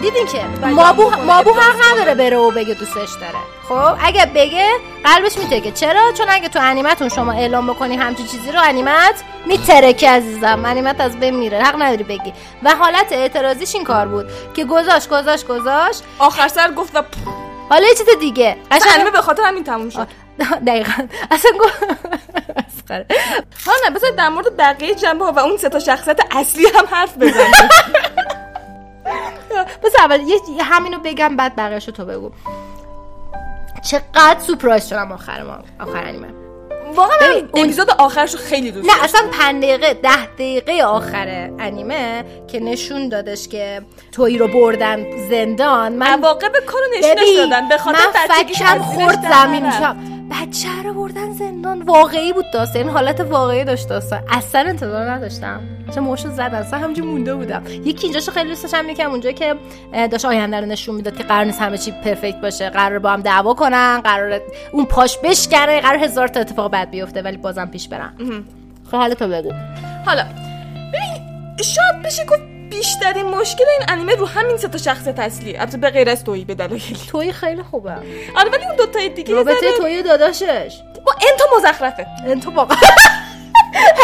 [0.01, 3.39] دیدین که مابو مابو حق نداره بره و بگه دوستش داره.
[3.69, 4.69] خب اگه بگه
[5.03, 10.09] قلبش میترکه چرا؟ چون اگه تو انیمتون شما اعلام بکنی همچی چیزی رو انیمت میترکه
[10.09, 10.65] عزیزم.
[10.65, 11.63] انیمت از بین میره.
[11.63, 12.33] حق نداری بگی.
[12.63, 16.03] و حالت اعتراضیش این کار بود که گذاشت گذاشت گذاشت.
[16.19, 17.01] آخر سر گفت و
[17.69, 18.57] حالا یه چیز دیگه.
[18.71, 20.07] اصلا انیمه به خاطر همین تموم شد.
[20.67, 21.07] دقیقا.
[21.31, 21.83] اصلا گفت
[23.85, 27.17] نه بذار در مورد بقیه جنبه ها و اون سه تا شخصیت اصلی هم حرف
[27.17, 27.69] بزنیم.
[29.83, 32.31] بس اول یه همینو بگم بعد بقیهشو تو بگو.
[33.91, 36.27] چقدر سورپرایز شدم آخر ما آخر انیمه.
[36.95, 41.49] واقعا من اون- اپیزود آخرش رو خیلی دوست نه اصلا پنج دقیقه ده دقیقه آخر
[41.59, 47.77] انیمه که نشون دادش که توی رو بردن زندان من عواقب کارو نشونش دادن به
[47.77, 49.95] خاطر من بچگیش فکرم از زیرش خورد زمین نرفت.
[50.31, 51.81] بچه رو بردن زندان.
[51.81, 52.81] واقعی بود داستان.
[52.81, 54.23] این حالت واقعی داشت داستان.
[54.29, 55.61] اصلا انتظار نداشتم.
[55.95, 57.63] چه موشو زدن اصلا همینجور مونده بودم.
[57.67, 58.89] یکی اینجاشو خیلی دوست داشتم.
[58.89, 59.55] یکم اونجا که
[60.11, 62.69] داشت آینده رو نشون می‌داد که قرار نیست همه چی پرفکت باشه.
[62.69, 64.01] قرار با هم دعوا کنن.
[64.01, 65.81] قرار اون پاش بشکنه.
[65.81, 67.21] قرار هزار تا اتفاق بد بیفته.
[67.21, 68.13] ولی بازم پیش برن
[68.91, 69.51] خب حالا تو بگو.
[70.05, 70.23] حالا
[70.93, 75.57] ببین شاید بشه گفت بیشترین مشکل این انیمه رو همین سه تا شخصیت اصلی.
[75.57, 77.91] البته به غیر از تویی به دلایلی توی خیلی خوبه.
[78.35, 80.81] آره ولی اون دو تای دیگه رابطه توی داداشش.
[81.05, 82.07] با انتا مزخرفه.
[82.27, 82.77] انتو واقعا.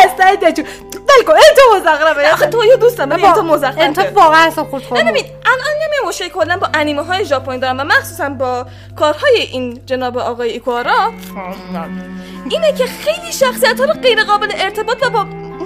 [0.03, 2.33] هسته دچو ول کن انتو مزخرفه.
[2.33, 3.81] آخه تویو دوستم ولی انتا مزخرفه.
[3.81, 7.79] انتو واقعا اصلا خود نه ببین الان یه مشکل کلا با انیمه های ژاپنی دارم
[7.79, 11.11] و مخصوصا با کارهای این جناب آقای ایکوارا.
[12.49, 15.23] اینه که خیلی شخصیت ها رو غیر قابل ارتباط و با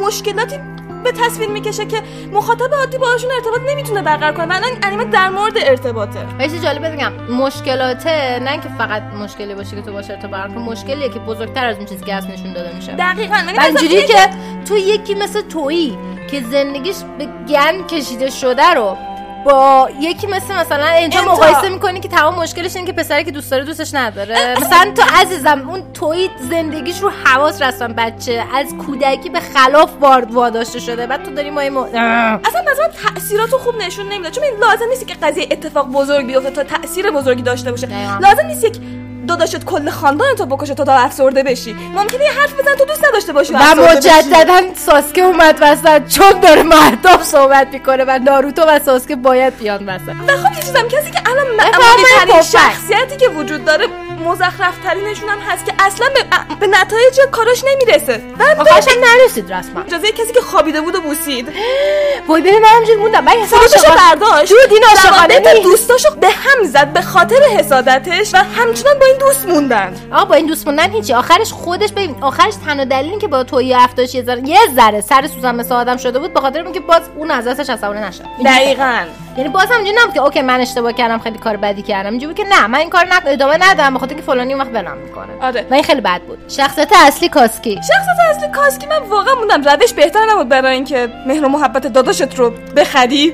[0.08, 0.60] مشکلاتی
[1.06, 4.46] به تصویر می‌کشه که مخاطب عادی باهاشون ارتباط نمی‌تونه برقرار کنه.
[4.46, 6.20] و الان این انیمه در مورد ارتباطه.
[6.40, 10.56] یه چیز جالب بگم مشکلاته نه که فقط مشکلی باشه که تو باشه ارتباط برقرار
[10.56, 12.92] کنی مشکلیه که بزرگتر از اون چیزی که هست نشون داده میشه.
[12.92, 13.36] دقیقاً.
[13.36, 14.30] یعنی اینجوری که
[14.68, 15.98] تو یکی مثل تویی
[16.32, 18.98] که زندگیش به گن کشیده شده رو
[19.46, 21.22] با یکی مثل مثلا اینجا.
[21.22, 24.56] مقایسه می‌کنی که تمام مشکلش اینه که پسری که دوست داره دوستش نداره.
[24.62, 28.44] مثلا تو عزیزم اون توی زندگیش رو حواس رسن بچه.
[28.56, 31.08] از کودکی به خلاف وارد واداشته شده.
[31.08, 31.78] بعد تو داری ما م...
[31.78, 34.32] اصلا مثلا تاثیرات رو خوب نشون نمیده.
[34.32, 38.20] چون لازم نیست که قضیه اتفاق بزرگ بیفته تا تاثیر بزرگی داشته باشه.
[38.20, 38.78] لازم نیست یک
[39.26, 43.06] داداشت کل خاندان تو بکشه تا تا افسرده بشی ممکنه یه حرف بزن تو دوست
[43.06, 43.58] نداشته باشی و.
[43.58, 49.86] مجددا ساسکه اومد وسط چون داره مهداب صحبت می‌کنه و ناروتو و ساسکه باید بیان
[49.90, 52.44] وسط و خب یه چیزم کسی که الان معمولی.
[52.44, 53.88] شخصیتی که وجود داره
[54.26, 58.22] مزخرف ترینشون هم هست که اصلا به, به نتایج کاراش نمی‌رسه.
[58.40, 59.82] و آخرش هم نرسید رسما.
[59.82, 61.48] اجازه کسی که خوابیده بود و بوسید.
[62.28, 63.24] وای ببین من همینجوری موندم.
[63.24, 64.52] من اصلا عاشقانه- برداشت.
[64.52, 65.40] دود این عاشقانه.
[65.64, 69.96] دوستاشو به هم زد به خاطر حسادتش و همچنان با این دوست موندن.
[70.14, 71.14] آقا با این دوست موندن هیچی.
[71.14, 75.02] آخرش خودش ببین آخرش تنها دلیل این که با توی رفتارش یه ذره یه ذره
[75.02, 78.24] سر سوزن مثل آدم شده بود به خاطر اینکه باز اون از دستش عصبانی نشد.
[78.46, 79.00] دقیقاً.
[79.38, 82.10] یعنی باز هم اینجوری نبود که اوکی من اشتباه کردم خیلی کار بدی کردم.
[82.10, 84.72] اینجوری بود که نه من این کار نک ادامه ندم به اینکه فلانی اون وقت
[84.98, 85.28] می‌کنه.
[85.42, 85.66] آره.
[85.72, 86.38] و این خیلی بد بود.
[86.48, 87.76] شخصیت اصلی کازوکی.
[87.76, 89.64] شخصیت اصلی کازوکی من واقعا موندم.
[89.64, 93.34] روش بهتر نبود برای اینکه مهر و محبت داداشت رو بخری.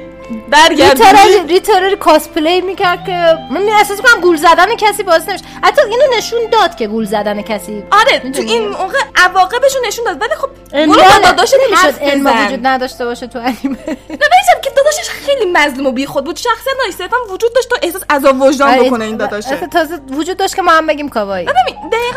[0.50, 0.90] برگردونی.
[0.90, 5.46] literally literally cosplay می‌کرد که من احساس کنم گول زدن کسی باعث نمیشه.
[5.64, 7.84] حتی اینو نشون داد که گول زدن کسی.
[7.92, 10.22] آره تو؟ این موقع عواقبش نشون داد.
[10.22, 10.50] ولی خب
[10.88, 12.48] با داداش نمی‌شد علم بزن.
[12.48, 13.78] وجود نداشته باشه تو انیمه.
[14.10, 14.18] نه
[14.64, 16.36] که داداشش خیلی مظلوم و بیخود بود.
[16.36, 19.68] شخصیت نداشت صرفا وجود داشت تا احساس عذاب وجدان آره، بکنه این داداشه.
[19.68, 21.46] تازه وجود داشت که ما هم بگیم کاوایی.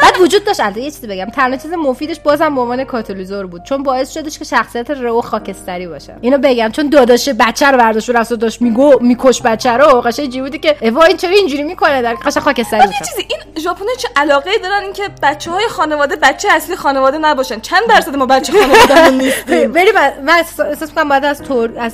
[0.02, 1.26] بعد وجود داشت البته یه چیزی بگم.
[1.26, 3.62] تنها چیز مفیدش بازم به عنوان کاتالیزور بود.
[3.62, 6.16] چون باعث شدش که شخصیت رو خاکستری باشه.
[6.20, 10.00] اینو بگم چون داداش بچه رو برداشت و رفت و داشت میگو میکش بچه رو
[10.00, 13.26] قشنگ جی بودی که اوا این چرا اینجوری می‌کنه؟ در قشنگ خاکستری یه چیزی
[13.58, 18.26] ژاپنی چه علاقه دارن اینکه بچه های خانواده بچه اصلی خانواده نباشن؟ چند درصد ما
[18.26, 21.92] بچه خانواده نیستیم؟ بریم من احساس می‌کنم باید از تور از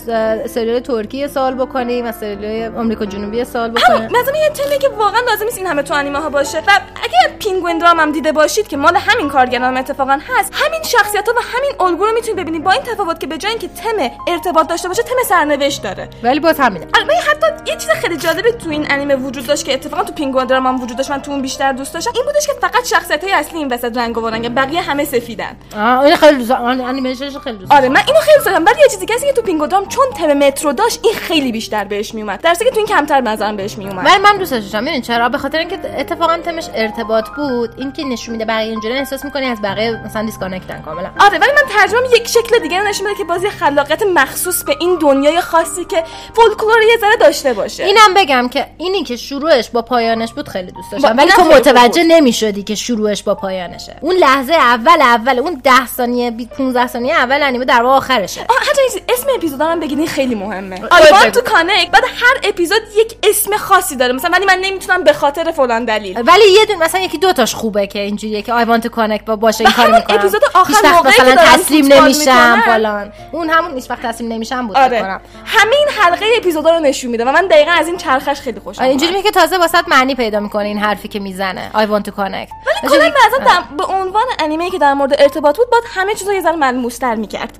[0.50, 4.20] سریال ترکی یه سوال بکنیم از سریال آمریکا جنوبی همون بکنیم.
[4.20, 6.58] مثلا یه تمی که واقعا لازم نیست این همه تو انیمه ها باشه.
[6.58, 6.70] و
[7.02, 11.40] اگه Penguindrum هم دیده باشید که مال همین کارگردان اتفاقا هست همین شخصیت ها و
[11.56, 12.64] همین الگو رو می‌تونید ببینید.
[12.64, 16.08] با این تفاوت که به جای اینکه تم ارتباط داشته باشه تم سرنوشت داره.
[16.22, 16.86] ولی باز همینه.
[16.94, 20.66] البته حتی یه چیز خیلی جالبی تو این انیمه وجود داشت که اتفاقا تو Penguindrum
[20.66, 21.10] هم وجود داشت.
[21.10, 22.10] من تو اون بیشتر دوست داشتم.
[22.14, 25.56] این بودش که فقط شخصیت های اصلی این وسط رنگ و رنگ بقیه همه سفیدن.
[26.04, 28.64] این خیلی دوست انیمیشنش خیلی دوست آره من اینو خیلی دوست دارم.
[28.64, 32.14] ولی یه چیزی کسی که تو Penguindrum چون تم مترو داشت این خیلی بیشتر بهش
[32.14, 32.40] میومد.
[32.40, 34.06] درسته که تو این کمتر نظرم بهش میومد.
[34.06, 34.84] ولی من دوست داشتم.
[34.84, 38.94] ببین چرا؟ به خاطر اینکه اتفاقا تمش ارتباط بود این که نشون میده بقیه اینجوری
[38.94, 41.10] احساس می‌کنی از بقیه مثلا دیسکانکتن کاملا.
[41.20, 44.98] آره ولی من ترجمه یک شکل دیگه نشون میده که بازی خلاقیت مخصوص به این
[45.00, 47.84] دنیای خاصی که فولکلور یه ذره داشته باشه.
[47.84, 51.16] اینم بگم که اینی که شروعش با پایانش بود خیلی دوست داشتم.
[51.16, 52.12] ولی تو خوب متوجه بود.
[52.12, 53.96] نمی‌شدی که شروعش با پایانشه.
[54.00, 58.40] اون لحظه اول اول اون 10 ثانیه 15 ثانیه اول انیمه در واقع آخرشه.
[58.40, 60.76] حتی اسم اپیزودا هم بگید این خیلی مهمه.
[60.76, 61.40] want بگو.
[61.40, 64.12] to connect بعد هر اپیزود یک اسم خاصی داره.
[64.12, 66.22] مثلا ولی من نمی‌تونم به خاطر فلان دلیل.
[66.26, 69.24] ولی یه دونه مثلا یکی دو تاش خوبه که اینجوریه که I want to connect
[69.24, 70.18] but باشه این کارو می‌کنم.
[70.18, 72.62] اپیزود آخر موقعی که مثلا تسلیم نمیشم.
[72.66, 73.12] فلان.
[73.32, 75.20] اون همون هیچ وقت تسلیم نمیشم بود آره.
[75.44, 78.90] همین حلقه اپیزودا رو نشون میده و من دقیقا از این چرخش خیلی خوشم آره
[78.90, 81.70] اینجوری که تازه واست معنی پیدا می‌کنه این حرفی که می‌زنه.
[81.74, 82.52] I want to connect.
[82.82, 86.34] ولی کلا بعضا به عنوان انیمه که در مورد ارتباط بود باید همه چیز رو
[86.34, 87.58] یه ذره ملموس‌تر می‌کرد.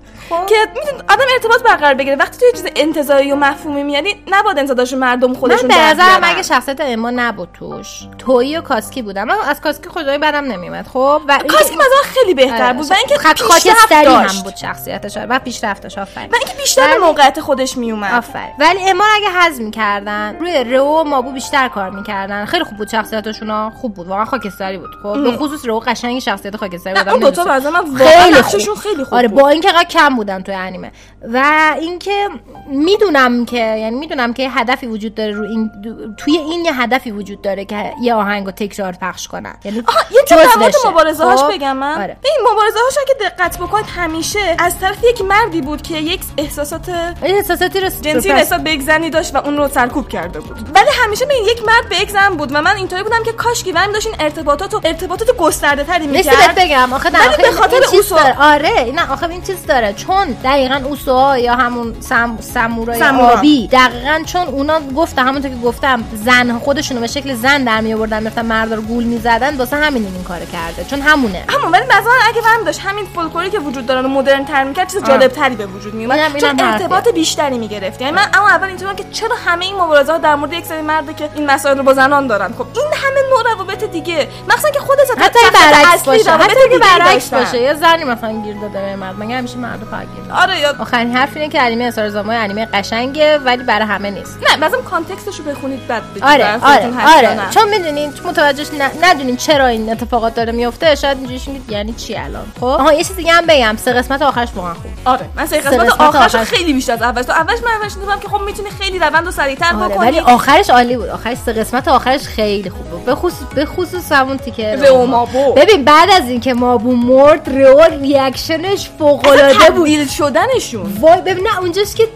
[0.48, 2.16] که میدون آدم ارتباط برقرار بگیره.
[2.16, 5.90] وقتی تو یه چیز انتزاعی و مفهومی میاری نباید انتظارش مردم من خودشون به در
[5.90, 6.20] نظرم.
[6.22, 9.24] اگه شخصیت اما نبود توش تویی و کاسکی بودم.
[9.24, 13.18] من از کاسکی خدای بدم نمیومد خب؟ و کاسکی مثلا خیلی بهتر بود و اینکه
[13.18, 14.06] خط خاکستری.
[14.06, 16.30] هم بود شخصیتش آره، و پیشرفتش آفرین.
[16.30, 18.54] و اینکه بیشتر به موقعیت خودش میومد آفرین.
[18.58, 22.44] ولی اما اگه حذف می‌کردن روی رو مابو بیشتر کار می‌کردن.
[22.44, 26.56] خیلی خوب بود شخصیتشون خوب بود واقعا خاکستری بود خب به خصوص رو قشنگ شخصیت
[26.56, 28.74] خاکستری بود اون من واقعا خیلی خوب.
[28.74, 29.28] خیلی خوب آره.
[29.28, 30.92] با اینکه کم بودن توی انیمه
[31.32, 31.42] و
[31.80, 32.28] اینکه
[32.68, 35.70] می‌دونم که یعنی می‌دونم که هدفی وجود داره رو این
[36.16, 39.76] توی این یه هدفی وجود داره که یه آهنگ رو تکرار پخش کنن یعنی
[40.10, 40.38] یه چیز.
[40.86, 42.16] مبارزه هاش خب؟ بگم من آره.
[42.24, 46.88] این مبارزه هاش که دقت بکنید همیشه از طرف یک مردی بود که یک احساسات
[47.22, 50.90] احساساتی رو جنسی نسبت به یک زنی داشت و اون رو سرکوب کرده بود ولی
[51.04, 53.72] همیشه به یک مرد به یک زن بود و من اینطوری بودم که کاش که
[53.72, 56.54] داشت این ارتباطات و ارتباطات گسترده تری می‌کرد.
[56.56, 56.92] بگم.
[56.92, 58.36] آخه نه آخه به خاطر این چیز اوسو- داره.
[58.40, 59.92] آره نه آخه این چیز داره.
[59.92, 62.38] چون دقیقا اوسوها یا همون سم...
[62.40, 63.38] سمورای سمورا.
[63.38, 67.94] آبی دقیقا چون اونا گفته همونطور که گفتم زن خودشونو به شکل زن در می
[67.94, 70.84] آوردن میفتن مردا رو گول می‌زدن واسه همین این کارو کرده.
[70.90, 71.44] چون همونه.
[71.48, 75.04] همون ولی مثلا اگه هم داشت همین فولکلوری که وجود داره مدرن تر می‌کرد چیز
[75.04, 76.60] جالب تری به وجود میومد اینم- چون.
[76.60, 78.00] ارتباط بیشتری می‌گرفت.
[78.00, 80.82] یعنی من اما اول اینطوری که چرا همه این مبارزه ها در مورد یک سری
[80.82, 84.28] مرده که این مسائل رو با زنان دارن؟ خب این همه نوع روابط دیگه.
[84.48, 86.30] مثلا که خودت حتی برعکس باشه.
[86.30, 87.34] حتی دیگه‌ای برعکس.
[87.34, 87.62] باشه.
[87.62, 89.14] یه زنی مثلا گیر داده به مرد.
[89.18, 92.66] مگه همیشه مرد فقط گیر؟ آره یا آخرین حرف اینه که انیمه اثار زامای انیمه
[92.66, 94.38] قشنگه ولی برای همه نیست.
[94.42, 97.38] نه مثلا کانتکستش رو بخونید بعد بگید آره آره آره.
[97.50, 98.66] چون می‌دونین متوجهش
[99.02, 103.04] ندونین چرا این اتفاقات داره میفته شاید اینجوری شید یعنی چی الان؟ خب؟ آها یه
[103.04, 103.76] چیز دیگه هم بگم.
[103.76, 104.90] سه قسمت آخرش واقعا خوب.
[105.04, 106.36] آره من سه قسمت آخرش.
[106.36, 107.26] خیلی بیشتر از اولش.
[107.26, 110.06] تو اولش من اولش دیدم که خب می‌تونی خیلی روند و سریعتر آره بکنی.
[110.06, 111.08] ولی آخرش عالی بود.
[111.08, 113.04] آخرش سه قسمت آخرش خیلی خوب بود.
[113.30, 115.52] خصوص به خصوص همون تیکه رئو مابو.
[115.52, 119.86] ببین بعد از اینکه مابو مرد رئو ریاکشنش فوق العاده بود.
[119.86, 120.96] تبدیل شدنشون.
[121.00, 122.08] وای ببین نه اونجاست که ت...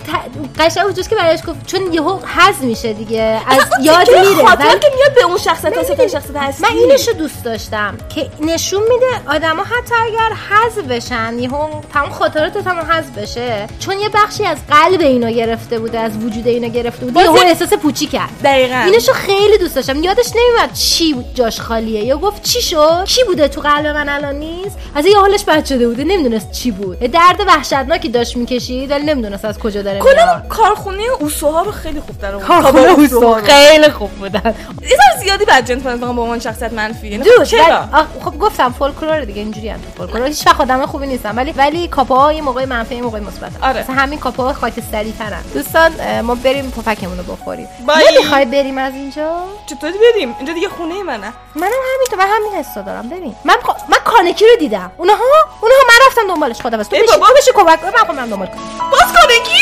[0.60, 3.40] قشنگ اونجاست که برایش گفت چون یهو حز میشه دیگه.
[3.48, 4.48] از یاد میره.
[4.48, 6.62] خاطر ولی- که میاد به اون شخصیت من ستای می‌دونی، شخصیت هستی.
[6.62, 12.58] من اینشو دوست داشتم که نشون میده آدما حتی اگر حذف بشن یهو تمام خاطرات
[12.58, 17.06] تمام حذف بشه چون یه بخشی از قلب اینو گرفته بوده از وجود اینو گرفته
[17.06, 18.28] بوده یهو احساس پوچی کرد.
[18.44, 18.74] دقیقاً.
[18.86, 20.02] اینشو خیلی دوست داشتم.
[20.02, 24.08] یادش نمیاد چی بود جاش خالیه؟ یا گفت چی شد؟ کی بوده تو قلب من
[24.08, 26.98] الان نیست؟ از یه حالش بد شده بوده نمی‌دونست چی بود.
[26.98, 32.18] درد وحشتناکی داشت می‌کشید ولی نمی‌دونست از کجا داره کلا کارخونه اوسوها رو خیلی خوب
[32.18, 32.46] در آورد.
[32.46, 33.42] کارخونه اوسو اوسوها.
[33.42, 34.54] خیلی خوب بودن.
[34.82, 37.08] یه زیادی بد جنس به عنوان شخصیت منفی.
[37.08, 37.88] یعنی خب چرا؟
[38.24, 39.80] خب گفتم فولکلور دیگه اینجوری هم.
[39.96, 43.52] فولکلور هیچ وقت آدم خوبی نیستن ولی ولی کاپاها یه موقع منفی موقع مثبت.
[43.62, 43.80] آره.
[43.80, 47.68] مثلا همین کاپاها خاکستری ترن دوستان ما بریم پفکمون رو بخوریم.
[48.10, 49.30] نمی‌خوای بریم از اینجا؟
[49.66, 51.32] چطوری بریم؟ اینجا دیگه خونه منه.
[51.54, 53.08] منم همینطور من همین حسا دارم.
[53.08, 54.92] ببین من خ- من کانکی رو دیدم.
[54.96, 55.16] اونها
[55.60, 57.26] اونها من رفتم دنبالش خدا بس تو بشی بابا.
[57.26, 59.60] تو بشی کمک من خودم دنبال کنم باز کنگی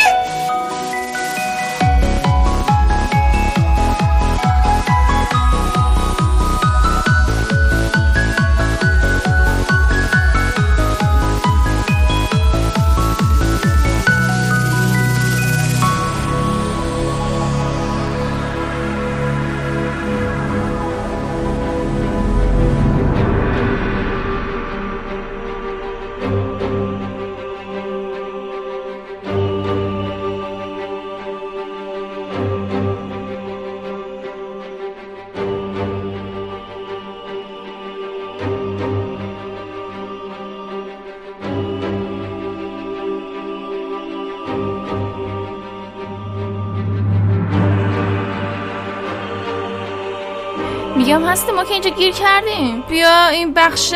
[51.33, 52.85] هستی ما که اینجا گیر کردیم.
[52.88, 53.92] بیا این بخش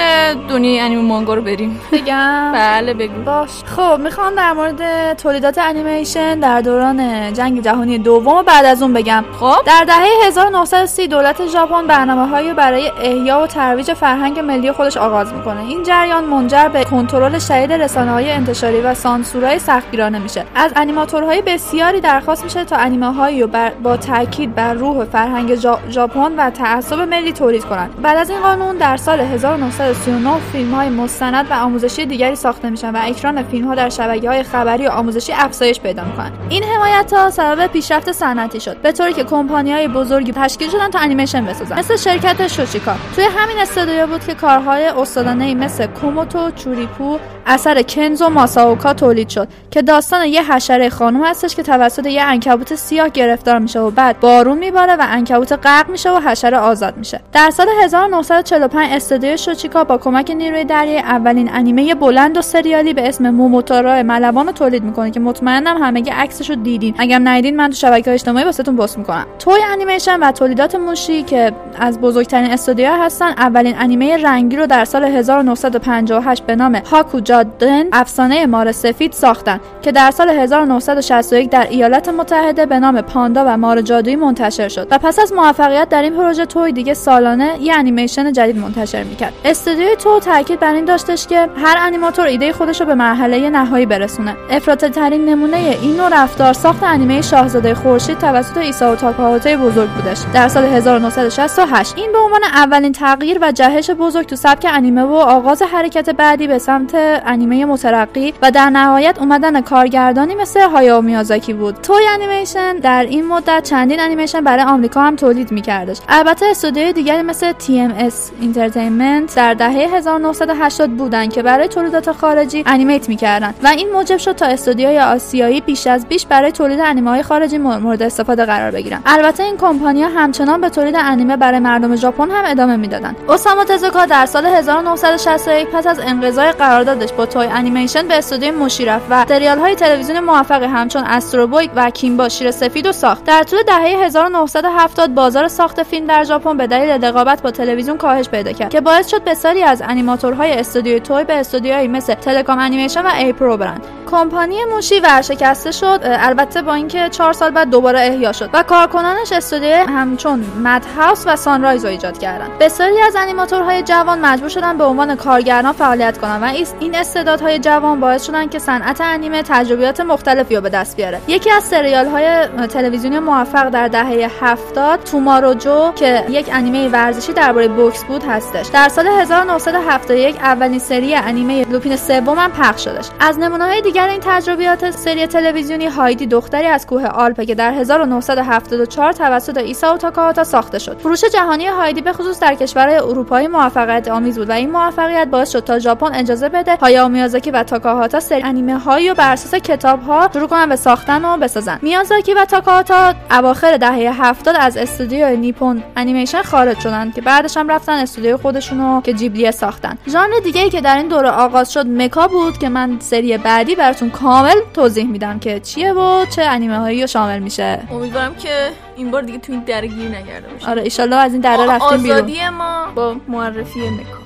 [0.48, 1.80] دنیای انیمه مانگا رو بریم.
[1.92, 3.22] بگم؟ بله بگو.
[3.22, 3.50] باش.
[3.76, 8.92] خب می‌خوام در مورد تولیدات انیمیشن در دوران جنگ جهانی دوم و بعد از اون
[8.92, 9.24] بگم.
[9.40, 9.54] خب.
[9.66, 15.60] در دهه 1930 دولت ژاپن برنامه برای احیا و ترویج فرهنگ ملی خودش آغاز می‌کنه.
[15.60, 20.44] این جریان منجر به کنترل شدید رسانه های انتشاری و سانسورهای سختگیرانه میشه.
[20.54, 23.48] از انیماتورهای بسیاری درخواست میشه تا انیمه هایی رو
[23.82, 28.40] با تاکید بر روح فرهنگ ژا- ژاپن و تعصب ملی تولید کنند بعد از این
[28.40, 33.68] قانون در سال 1939 فیلم های مستند و آموزشی دیگری ساخته میشن و اکران فیلم
[33.68, 36.32] ها در شبکه های خبری و آموزشی افزایش پیدا می‌کنن.
[36.48, 40.90] این حمایت ها سبب پیشرفت صنعتی شد به طوری که کمپانی های بزرگی تشکیل شدن
[40.90, 41.78] تا انیمیشن بسازن.
[41.78, 48.28] مثل شرکت شوچیکا توی همین استودیو بود که کارهای استادانه مثل کوموتو چوریپو اثر کنزو
[48.28, 53.58] ماساوکا تولید شد که داستان یه حشره خانم هستش که توسط یه عنکبوت سیاه گرفتار
[53.58, 57.15] میشه و بعد بارون میباره و عنکبوت غرق میشه و حشره آزاد میشه.
[57.32, 63.08] در سال 1945 استودیو شوچیکا با کمک نیروی دریایی اولین انیمه بلند و سریالی به
[63.08, 66.94] اسم موموتورا ملوان رو تولید می‌کنه که مطمئنم همگی عکسش رو دیدین.
[66.98, 69.26] اگر ندیدین من تو شبکه اجتماعی واسهتون پست می‌کنم.
[69.38, 74.84] توی انیمیشن و تولیدات موشی که از بزرگترین استودیوها هستن اولین انیمه رنگی رو در
[74.84, 81.66] سال 1958 به نام هاکو جادن افسانه مار سفید ساختن که در سال 1961 در
[81.70, 84.88] ایالات متحده به نام پاندا و مار جادویی منتشر شد.
[84.90, 89.32] و پس از موفقیت در این پروژه توی دیگه سالانه یه انیمیشن جدید منتشر می‌کرد.
[89.44, 93.86] استودیوی تو تاکید بر این داشتش که هر انیماتور ایده خودش رو به مرحله نهایی
[93.86, 94.36] برسونه.
[94.50, 100.18] افراطی ترین نمونه این نوع رفتار ساخت انیمه شاهزاده خورشید توسط ایساو تاکاهاتا بزرگ بودش.
[100.34, 105.14] در سال 1968 این به عنوان اولین تغییر و جهش بزرگ تو سبک انیمه و
[105.14, 106.90] آغاز حرکت بعدی به سمت
[107.26, 111.74] انیمه مترقی و در نهایت اومدن کارگردانی مثل هایاو میازاکی بود.
[111.82, 115.98] توی انیمیشن در این مدت چندین انیمیشن برای آمریکا هم تولید میکردش.
[116.08, 123.08] البته استودیوی دیگری مثل TMS Entertainment در دهه 1980 بودن که برای تولیدات خارجی انیمیت
[123.08, 123.54] می‌کردن.
[123.62, 127.58] و این موجب شد تا استودیوهای آسیایی بیش از بیش برای تولید انیمه های خارجی
[127.58, 129.00] مورد استفاده قرار بگیرن.
[129.06, 133.16] البته این کمپانی ها همچنان به تولید انیمه برای مردم ژاپن هم ادامه می‌دادن.
[133.28, 138.84] اوساما تزوکا در سال 1961 پس از انقضای قراردادش با توی انیمیشن به استودیوی موشی
[138.84, 143.24] رفت و سریال های تلویزیونی موفقی همچون Astro Boy و کیمبا شیر سفید و ساخت.
[143.24, 148.28] در طول دهه 1970 بازار ساخت فیلم در ژاپن به دلیل رقابت با تلویزیون کاهش
[148.28, 153.02] پیدا کرد که باعث شد بسیاری از انیماتورهای استودیوی توی به استودیوهایی مثل تلکام انیمیشن
[153.02, 153.84] و A Pro برند.
[154.10, 159.32] کمپانی موشی ورشکسته شد البته با اینکه چهار سال بعد دوباره احیا شد و کارکنانش
[159.32, 162.48] استودیو همچون Madhouse و Sunrise رو ایجاد کردن.
[162.60, 168.00] بسیاری از انیماتورهای جوان مجبور شدن به عنوان کارگردان فعالیت کنن و این استعدادهای جوان
[168.00, 171.20] باعث شدن که صنعت انیمه تجربیات مختلفی رو به دست بیاره.
[171.28, 177.32] یکی از سریال های تلویزیونی موفق در دهه 70 تومارو جو که یک انیمه ورزشی
[177.32, 178.66] درباره بوکس بود هستش.
[178.66, 183.08] در سال 1971 اولین سری انیمه لوپین سوم هم پخش شدش.
[183.20, 187.72] از نمونه های دیگر این تجربیات سری تلویزیونی هایدی دختری از کوه آلپه که در
[187.72, 190.98] 1974 توسط ایسا تاکاهاتا ساخته شد.
[190.98, 195.52] فروش جهانی هایدی به خصوص در کشورهای اروپایی موفقیت آمیز بود و این موفقیت باعث
[195.52, 199.54] شد تا ژاپن اجازه بده هایاو میازاکی و تاکاهاتا سری انیمه هایی رو بر اساس
[199.54, 201.78] کتاب ها شروع کنن به ساختن و بسازن.
[201.82, 207.70] میازاکی و تاکاهاتا اواخر دهه 70 از استودیو نیپون انیمیشن خارج شدن که بعدش هم
[207.70, 209.98] رفتن استودیو خودشونو که جیبلیه ساختن.
[210.08, 213.74] ژانر دیگه ای که در این دوره آغاز شد مکا بود که من سری بعدی
[213.74, 217.78] براتون کامل توضیح میدم که چیه و چه انیمه هایی رو شامل میشه.
[217.90, 221.40] امیدوارم که این بار دیگه تو این در گیر نگرده باشیم آره ایشالله از این
[221.40, 222.16] دره رفتیم بیرون.
[222.18, 224.18] آزادی ما با معرفی مکا.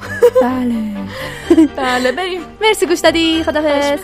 [0.42, 0.74] بله.
[1.76, 2.40] بله بریم.
[2.62, 3.44] مرسی گوش دادی.
[3.44, 4.00] خدافظ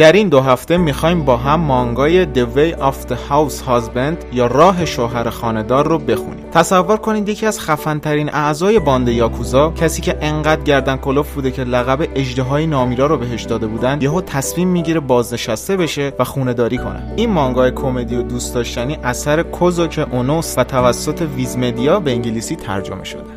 [0.00, 4.46] در این دو هفته می‌خوایم با هم مانگای The Way of the House Husband یا
[4.46, 6.44] راه شوهر خاندار رو بخونیم.
[6.52, 11.64] تصور کنید یکی از خفنترین اعضای باند یاکوزا کسی که انقدر گردن کلوف بوده که
[11.64, 16.78] لقب اژدهای نامیرا رو بهش داده بودن یهو تصمیم می‌گیره بازنشسته بشه و خونه داری
[16.78, 17.12] کنه.
[17.16, 23.04] این مانگای کمدی و دوست داشتنی اثر کوزوک اونوس و توسط ویزمدیا به انگلیسی ترجمه
[23.04, 23.30] شده.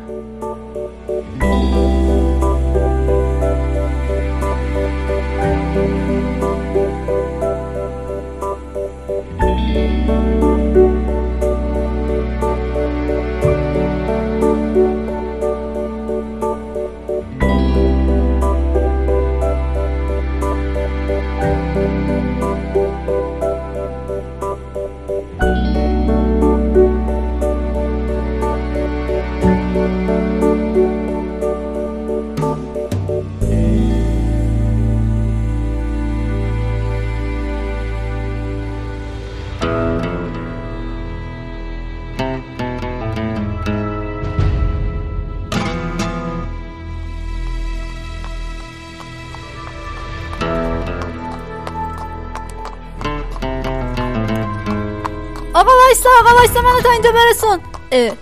[56.74, 57.58] منو تا اینجا برسون.
[57.92, 58.12] اه،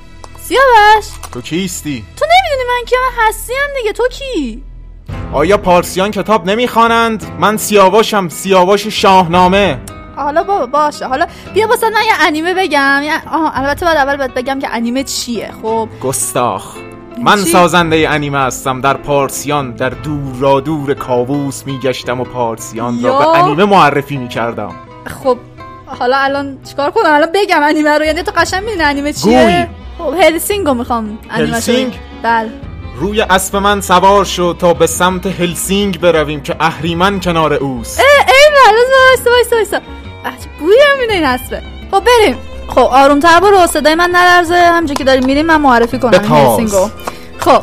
[0.41, 1.07] سیاوش.
[1.33, 3.93] تو کیستی؟ تو نمی‌دونی من که من هستیم دیگه.
[3.93, 4.63] تو کی؟
[5.33, 9.79] آیا پارسیان کتاب نمی‌خوانند؟ من سیاواشم سیاواش شاهنامه.
[10.17, 11.07] حالا بابا باشه.
[11.07, 13.03] حالا بیا واسه من یه انیمه بگم.
[13.33, 15.51] آها البته باید اول باید بگم که انیمه چیه.
[15.63, 15.89] خب.
[16.03, 16.77] گستاخ.
[17.23, 18.81] من چی؟ سازنده انیمه هستم.
[18.81, 23.19] در پارسیان در دور را دور کاووس میگشتم و پارسیان را یا.
[23.19, 24.75] به انیمه معرفی می‌کردم.
[25.07, 25.39] خب
[25.99, 28.05] حالا الان چیکار کنم؟ الان بگم انیمه رو.
[28.05, 29.69] یعنی تو قشنگ می‌دونی انیمه چیه؟
[29.99, 32.51] خب هلسینگ رو می‌خوام هلسینگ؟ بله.
[32.97, 38.01] روی اسب من سوار شد تا به سمت هلسینگ برویم که اهریمن کنار اوست.
[38.01, 38.79] ای بله
[39.09, 39.81] وایسا وایسا وایسا
[40.59, 41.63] بوی هم میده این اسبه.
[41.91, 42.39] خب بریم.
[42.69, 44.55] خب آرومتر برو صدای من نلرزه.
[44.55, 46.35] همینجور که داریم میریم من معرفی کنم.
[46.35, 46.89] هلسینگو.
[47.39, 47.63] خب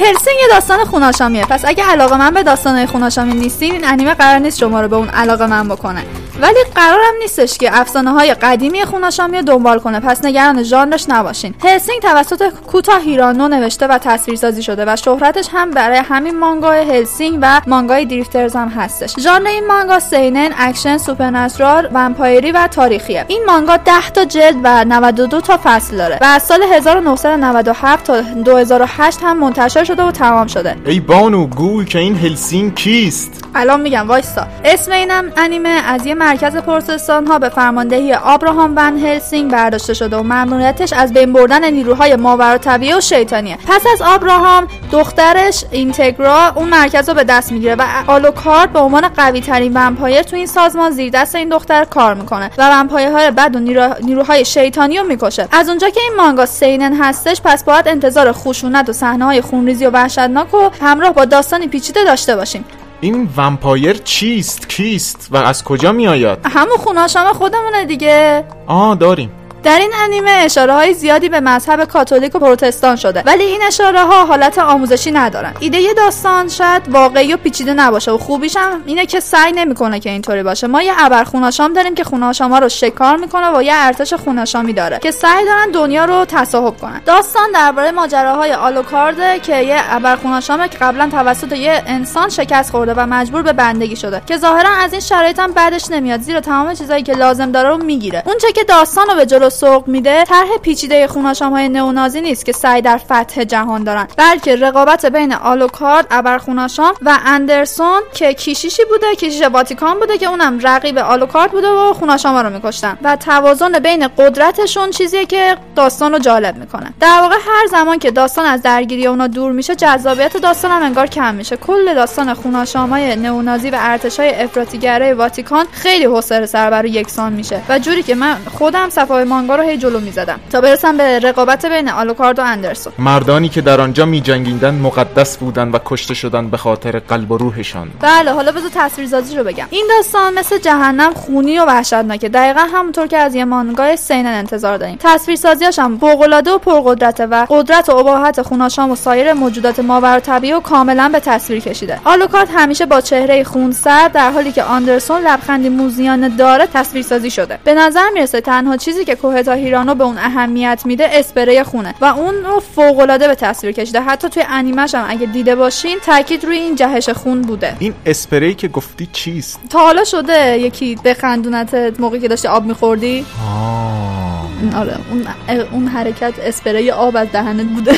[0.00, 1.44] هلسینگ یه داستان خوناشامیه.
[1.44, 5.08] پس اگه علاقه‌مند به داستانهای خوناشامی نیستین این انیمه قرار نیست شما رو به اون
[5.08, 6.02] علاقه‌مند بکنه.
[6.40, 10.00] ولی قرارم نیستش که افسانه های قدیمی خوناشامی رو دنبال کنه.
[10.00, 11.54] پس نگران ژانرش نباشین.
[11.64, 17.38] هلسینگ توسط کوتا هیرانو نوشته و تصویرسازی شده و شهرتش هم برای همین مانگا هلسینگ
[17.42, 19.14] و مانگای دریفترز هم هستش.
[19.20, 23.24] ژانر این مانگا سینن اکشن supernatural vampire ی و تاریخیه.
[23.28, 28.20] این مانگا 10 تا جلد و 92 تا فصل داره و از سال 1997 تا
[28.20, 30.76] 2008 هم منتشر شده و تمام شده.
[30.86, 36.14] ای بانو گوی که این هلسینگ کیست؟ الان میگم وایسا اسم اینم انیمه از یه
[36.26, 41.70] مرکز پروتستان ها به فرماندهی آبراهام ون هلسینگ برداشته شده و مأموریتش از بین بردن
[41.70, 43.58] نیروهای ماورا طبیعه و شیطانیه.
[43.68, 49.08] پس از آبراهام دخترش اینتگرا اون مرکز رو به دست می‌گیره و آلوکارد به عنوان
[49.08, 53.30] قوی ترین vampire تو این سازمان زیر دست این دختر کار می‌کنه و vampire های
[53.30, 55.48] بد و نیرو- نیروهای شیطانی رو می‌کشه.
[55.52, 59.86] از اونجا که این مانگا سینن هستش پس باید انتظار خشونت و صحنه های خونریزی
[59.86, 62.64] و وحشتناک و همراه با داستانی پیچیده داشته باشیم.
[63.00, 68.44] این ومپایر چیست؟ کیست؟ و از کجا میآید؟ همون خوناشام خودمونه دیگه.
[68.66, 69.30] آه داریم.
[69.66, 74.00] در این انیمه اشاره های زیادی به مذهب کاتولیک و پروتستان شده ولی این اشاره
[74.00, 75.54] ها حالت آموزشی ندارن.
[75.60, 80.10] ایده داستان شاید واقعی و پیچیده نباشه و خوبیش هم اینه که سعی نمی‌کنه که
[80.10, 80.66] اینطوری باشه.
[80.66, 84.98] ما یه ابر خوناشام داریم که خوناشاما رو شکار می‌کنه و یه ارتش خوناشامی داره
[84.98, 87.00] که سعی دارن دنیا رو تصاحب کنن.
[87.06, 92.94] داستان درباره ماجراهای آلوکارده که یه ابر خوناشامه که قبلا توسط یه انسان شکست خورده
[92.94, 96.74] و مجبور به بندگی شده که ظاهرا از این شرایط هم بعدش نمیاد زیرا تمام
[96.74, 98.22] چیزایی که لازم داره رو می‌گیره.
[98.26, 100.24] اونچه که داستان رو به جلو سوق میده.
[100.24, 105.32] طرح پیچیده خوناشام های نئونازی نیست که سعی در فتح جهان دارن بلکه رقابت بین
[105.32, 111.68] آلوکارد ابرخوناشام و اندرسون که کیشیشی بوده کیشیش واتیکان بوده که اونم رقیب آلوکارد بوده
[111.68, 112.98] و خوناشاما رو میکشتن.
[113.02, 116.94] و توازن بین قدرتشون چیزیه که داستان رو جالب می‌کنه.
[117.00, 121.06] در واقع هر زمان که داستان از درگیری اونا دور میشه جذابیت داستان هم انگار
[121.06, 121.56] کم میشه.
[121.56, 127.60] کل داستان خوناشامای نئونازی و ارتشای افراطیگرای واتیکان خیلی حوصله سربر و یکسان میشه.
[127.68, 131.66] و جوری که من خودم صفحه مانگا رو هی جلو می‌زدم تا برسم به رقابت
[131.66, 132.92] بین آلوکارد و اندرسون.
[132.98, 137.38] مردانی که در آنجا می جنگیدن مقدس بودند و کشته شدند به خاطر قلب و
[137.38, 137.88] روحشان.
[138.00, 139.66] بله حالا بذار تصویرسازی رو بگم.
[139.70, 144.78] این داستان مثل جهنم خونی و وحشتناکه دقیقا همونطور که از یه مانگای سینن انتظار
[144.78, 144.96] داریم.
[145.00, 150.56] تصویرسازیاش هم فوق‌العاده و پرقدرته و قدرت و اباحت خوناشام و سایر موجودات ماورا طبیعه
[150.56, 152.00] و کاملا به تصویر کشیده.
[152.04, 157.58] آلوکارد همیشه با چهره خونسرد در حالی که آندرسون لبخندی موزیانه داره تصویرسازی شده.
[157.64, 162.04] به نظر می‌رسه تنها چیزی که کوهتا هیرانو به اون اهمیت میده اسپری خونه و
[162.04, 164.00] اون رو فوق‌العاده به تصویر کشیده.
[164.00, 167.76] حتی توی انیمش هم اگه دیده باشین تاکید روی این جهش خون بوده.
[167.78, 173.26] این اسپری که گفتی چیست؟ تا حالا شده یکی بخندونتت موقعی که داشتی آب میخوردی؟
[173.48, 174.80] آه.
[174.80, 175.24] آره اون
[175.72, 177.94] اون حرکت اسپری آب از دهنت بوده.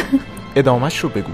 [0.57, 1.33] ادامش رو بگو.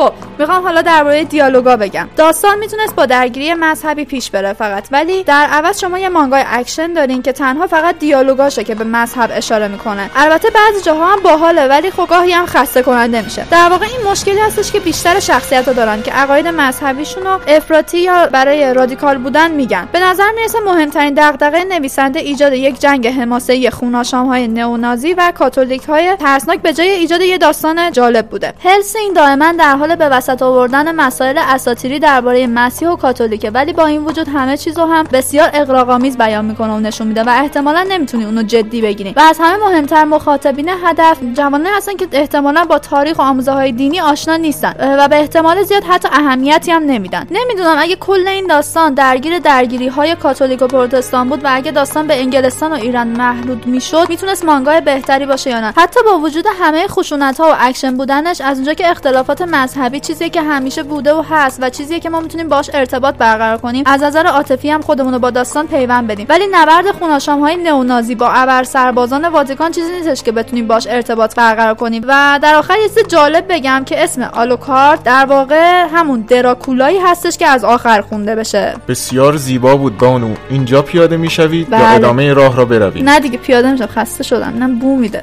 [0.00, 2.08] خب می‌خوام حالا درباره دیالوگا بگم.
[2.16, 6.92] داستان می‌تونست با درگیری مذهبی پیش بره فقط ولی در عوض شما یه مانگای اکشن
[6.92, 10.10] دارین که تنها فقط دیالوگاشه که به مذهب اشاره می‌کنه.
[10.16, 13.44] البته بعضی جاها هم باحاله ولی خب گاهی هم خسته کننده میشه.
[13.50, 17.98] در واقع این مشکلی هستش که بیشتر شخصیت ها دارن که عقاید مذهبیشون رو افراطی
[17.98, 19.88] یا برای رادیکال بودن میگن.
[19.92, 25.84] به نظر می‌رسه مهمترین دغدغه نویسنده ایجاد یک جنگ حماسی خوناشام های نئونازی و کاتولیک
[25.84, 28.52] های ترسناک به جای ایجاد یه داستان جالب بوده.
[28.64, 33.86] هلسینگ دائما در حال به وسط آوردن مسائل اساطیری درباره مسیح و کاتولیکه ولی با
[33.86, 38.24] این وجود همه چیزو هم بسیار اغراق‌آمیز بیان می‌کنه و نشون میده و احتمالا نمی‌تونی
[38.24, 43.18] اونو جدی بگیرین و از همه مهمتر مخاطبین هدف جوانا هستن که احتمالا با تاریخ
[43.18, 47.26] و آموزه های دینی آشنا نیستن و به احتمال زیاد حتی اهمیتی هم نمیدن.
[47.30, 52.06] نمی‌دونم اگه کل این داستان درگیر درگیری های کاتولیک و پروتستان بود و اگه داستان
[52.06, 55.72] به انگلستان و ایرلند محدود می‌شد می‌تونست مانگای بهتری باشه یا نه.
[55.76, 60.20] حتی با وجود همه خشونت ها و اکشن بودنش از اونجا که اختلافات مذهبی چیزی
[60.20, 63.84] شخصیه که همیشه بوده و هست و چیزیه که ما می‌تونیم باش ارتباط برقرار کنیم.
[63.86, 66.26] از نظر عاطفی هم خودمون رو با داستان پیوند بدیم.
[66.28, 71.34] ولی نبرد خوناشام های نئونازی با ابر سربازان واتیکان چیزی نیستش که بتونیم باش ارتباط
[71.34, 72.04] برقرار کنیم.
[72.08, 77.38] و در آخر یه چیز جالب بگم که اسم آلوکارد در واقع همون دراکولایی هستش
[77.38, 78.74] که از آخر خونده بشه.
[78.88, 80.34] بسیار زیبا بود بانو.
[80.50, 81.94] اینجا پیاده می‌شوید یا بله.
[81.94, 83.86] ادامه راه را بروید؟ نه دیگه پیاده میشم.
[83.86, 84.54] خسته شدم.
[84.58, 85.22] نه بو میده.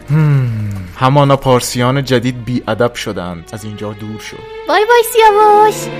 [0.99, 3.49] همانا پارسیان جدید بی ادب شدند.
[3.53, 4.37] از اینجا دور شو.
[4.69, 5.97] وای وای سیاوش.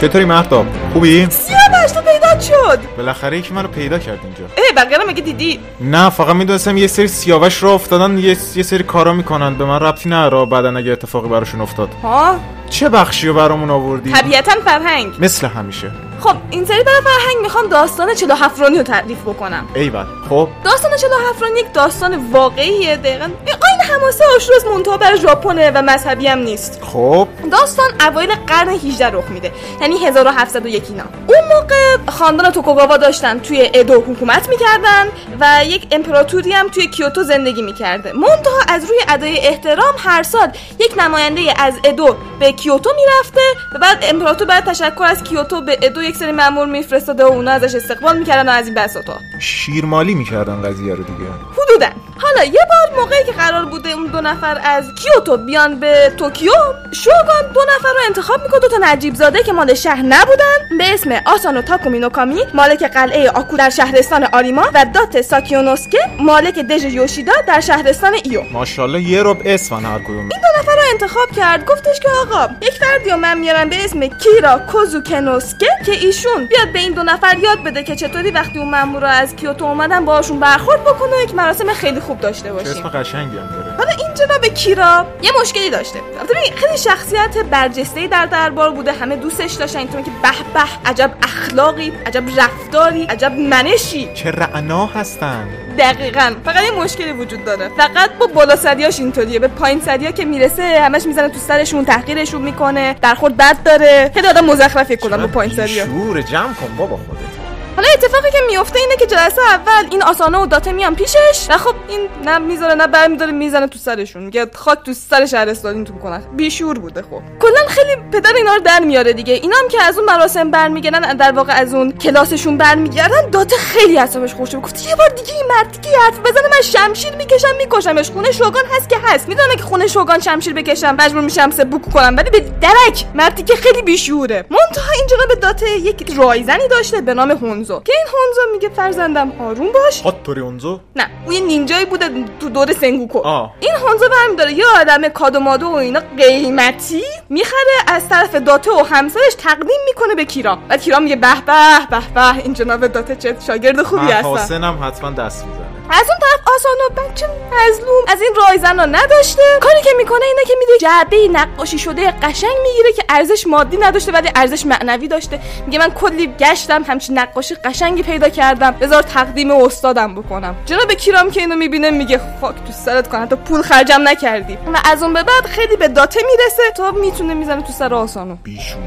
[0.00, 2.78] چطوری مهتاب؟ خوبی؟ سیاوش تو پیدا شد.
[2.96, 4.44] بالاخره یکی منو پیدا کرد اینجا.
[4.56, 5.60] ای بقیه رو مگه دیدی.
[5.80, 9.54] نه فقط می‌دونستم یه سری سیاوش را افتادن یه, یه سری کارا می‌کنن.
[9.54, 10.46] به من ربطی نداره.
[10.46, 11.88] بعدا اگه اتفاقی براشون افتاد.
[12.02, 12.36] ها
[12.70, 15.12] چه بخشی رو برامون آوردی؟ طبیعتا فرهنگ.
[15.18, 15.90] مثل همیشه.
[16.20, 19.68] خب این سری برای فرهنگ می‌خوام داستان 47 رونی رو تعریف بکنم.
[19.74, 20.48] ایول خب.
[20.64, 23.24] داستان 47 رونی یک داستان واقعیه دقیقا.
[23.24, 26.82] این حماسه آشوراز منتها برای ژاپنه و مذهبی هم نیست.
[26.82, 27.28] خب.
[27.52, 31.04] داستان اوایل قرن 18 رخ میده یعنی 1701 اینا.
[31.26, 35.08] اون موقع خاندان توکوگاوا داشتن توی ادو حکومت می‌کردن
[35.40, 38.12] و یک امپراتوری هم توی کیوتو زندگی می‌کرده.
[38.12, 43.40] منتها از روی ادای احترام هر سال یک نماینده از ادو به کیوتو می‌رفته
[43.74, 47.50] و بعد امپراتور بعد تشکر از کیوتو به ادو یک سری مامور میفرستاده و اونا
[47.50, 51.30] ازش استقبال می‌کردن و از این بساطا شیرمالی می‌کردن قضیه رو دیگه.
[51.52, 51.86] حدودا.
[52.22, 56.52] حالا یه بار موقعی که قرار بوده اون دو نفر از کیوتو بیان به توکیو
[56.92, 60.94] شوگان دو نفر رو انتخاب می‌کنه دو تا نجیب زاده که مال شهر نبودن به
[60.94, 66.84] اسم آسانو تاکومی نوکامی مالک قلعه آکو در شهرستان آریما و دات ساکیونوسکه مالک دژ
[66.84, 68.42] یوشیدا در شهرستان ایو.
[68.52, 70.18] ماشاءالله یه رب اسفن هر کدوم.
[70.18, 71.64] این دو نفر رو انتخاب کرد.
[71.66, 76.46] گفتش که آقا یک فردی رو من میارم به اسم کیرا کوزوکنوسکه که ایشون.
[76.46, 80.04] بیاد به این دو نفر یاد بده که چطوری وقتی اون مامورا از کیوتو اومدن
[80.04, 82.70] باهاشون برخورد بکنه و یک مراسم خیلی خوب داشته باشیم.
[82.70, 83.76] اسم قشنگی هم داره.
[83.76, 86.00] حالا این جناب کیرا یه مشکلی داشته.
[86.20, 88.92] البته خیلی شخصیت برجسته در دربار بوده.
[88.92, 89.78] همه دوستش داشتن.
[89.78, 94.08] اینطور که به به عجب اخلاقی عجب رفتاری عجب منشی.
[94.14, 95.67] چه رعنا هستن.
[95.78, 96.34] دقیقا.
[96.44, 97.68] فقط یه مشکلی وجود داره.
[97.76, 99.38] فقط با بالا سریاش اینطوریه.
[99.38, 102.96] به پایین سریا که می‌رسه همش می‌زنه تو سرشون تحقیرشون می‌کنه.
[103.02, 104.10] در خود بد داره.
[104.14, 107.37] خیلی آدم مزخرفی کلا با پایین سریا شعور جمع کن بابا خودت.
[107.78, 111.58] حالا اتفاقی که میفته اینه که جلسه اول این آسانه و داته میان پیشش و
[111.58, 114.22] خب این نه می‌ذاره نه برمیداره می‌زنه تو سرشون.
[114.22, 117.22] میگه خاک تو سر شهرستانین تو کنن بیشور بوده خب.
[117.40, 119.34] کلا خیلی پدر اینا رو در میاره دیگه.
[119.34, 123.98] اینا هم که از اون مراسم برمیگردن در واقع از اون کلاسشون برمیگردن داته خیلی
[123.98, 128.10] حسابش خوشه گفت یه بار دیگه این مرد دیگه حرف بزنه من شمشیر می‌کشم میکشمش.
[128.10, 129.28] خونه شوگان هست که هست.
[129.28, 132.14] می‌دونم که خونه شوگان شمشیر بکشم مجبور میشم سبوک کنم.
[132.16, 134.44] ولی به درک مردی که خیلی بیشوره.
[134.50, 137.34] منتها این جناب داته یک رایزنی داشته به نام
[137.70, 142.24] هونزو که این هونزو میگه فرزندم آروم باش؟ هاتوری اونزو نه اون یه نینجایی بوده
[142.40, 143.18] تو دور سنگوکو.
[143.18, 143.54] آه.
[143.60, 149.34] این هونزو برمیداره یه آدم کادومادو و اینا قیمتی می‌خره از طرف داته و همسرش
[149.38, 150.58] تقدیم می‌کنه به کیرا.
[150.70, 152.38] و کیرا میگه به به به به.
[152.38, 154.28] این جناب داته چه شاگرد خوبی هستن.
[154.28, 155.68] محاسن هم حتما دست می‌زنه.
[155.90, 158.04] از اون طرف آسانو بچه مظلوم.
[158.08, 159.42] از این رایزن ها نداشته.
[159.60, 164.12] کاری که می‌کنه اینه که میده جعبه نقاشی شده قشنگ می‌گیره که ارزش مادی نداشته
[164.12, 165.40] ولی ارزش معنوی داشته.
[165.66, 168.70] میگه من کلی گشتم همچین نقاشی قشنگی پیدا کردم.
[168.70, 170.54] بذار تقدیم استادم بکنم.
[170.66, 174.54] جناب کیرام که اینو می‌بینه میگه خاک تو سرت کن حتی پول خرجم نکردی.
[174.54, 176.62] و از اون به بعد خیلی به داته می‌رسه.
[176.76, 178.34] تا می‌تونه می‌زنه تو سر آسانو.
[178.34, 178.82] بیشون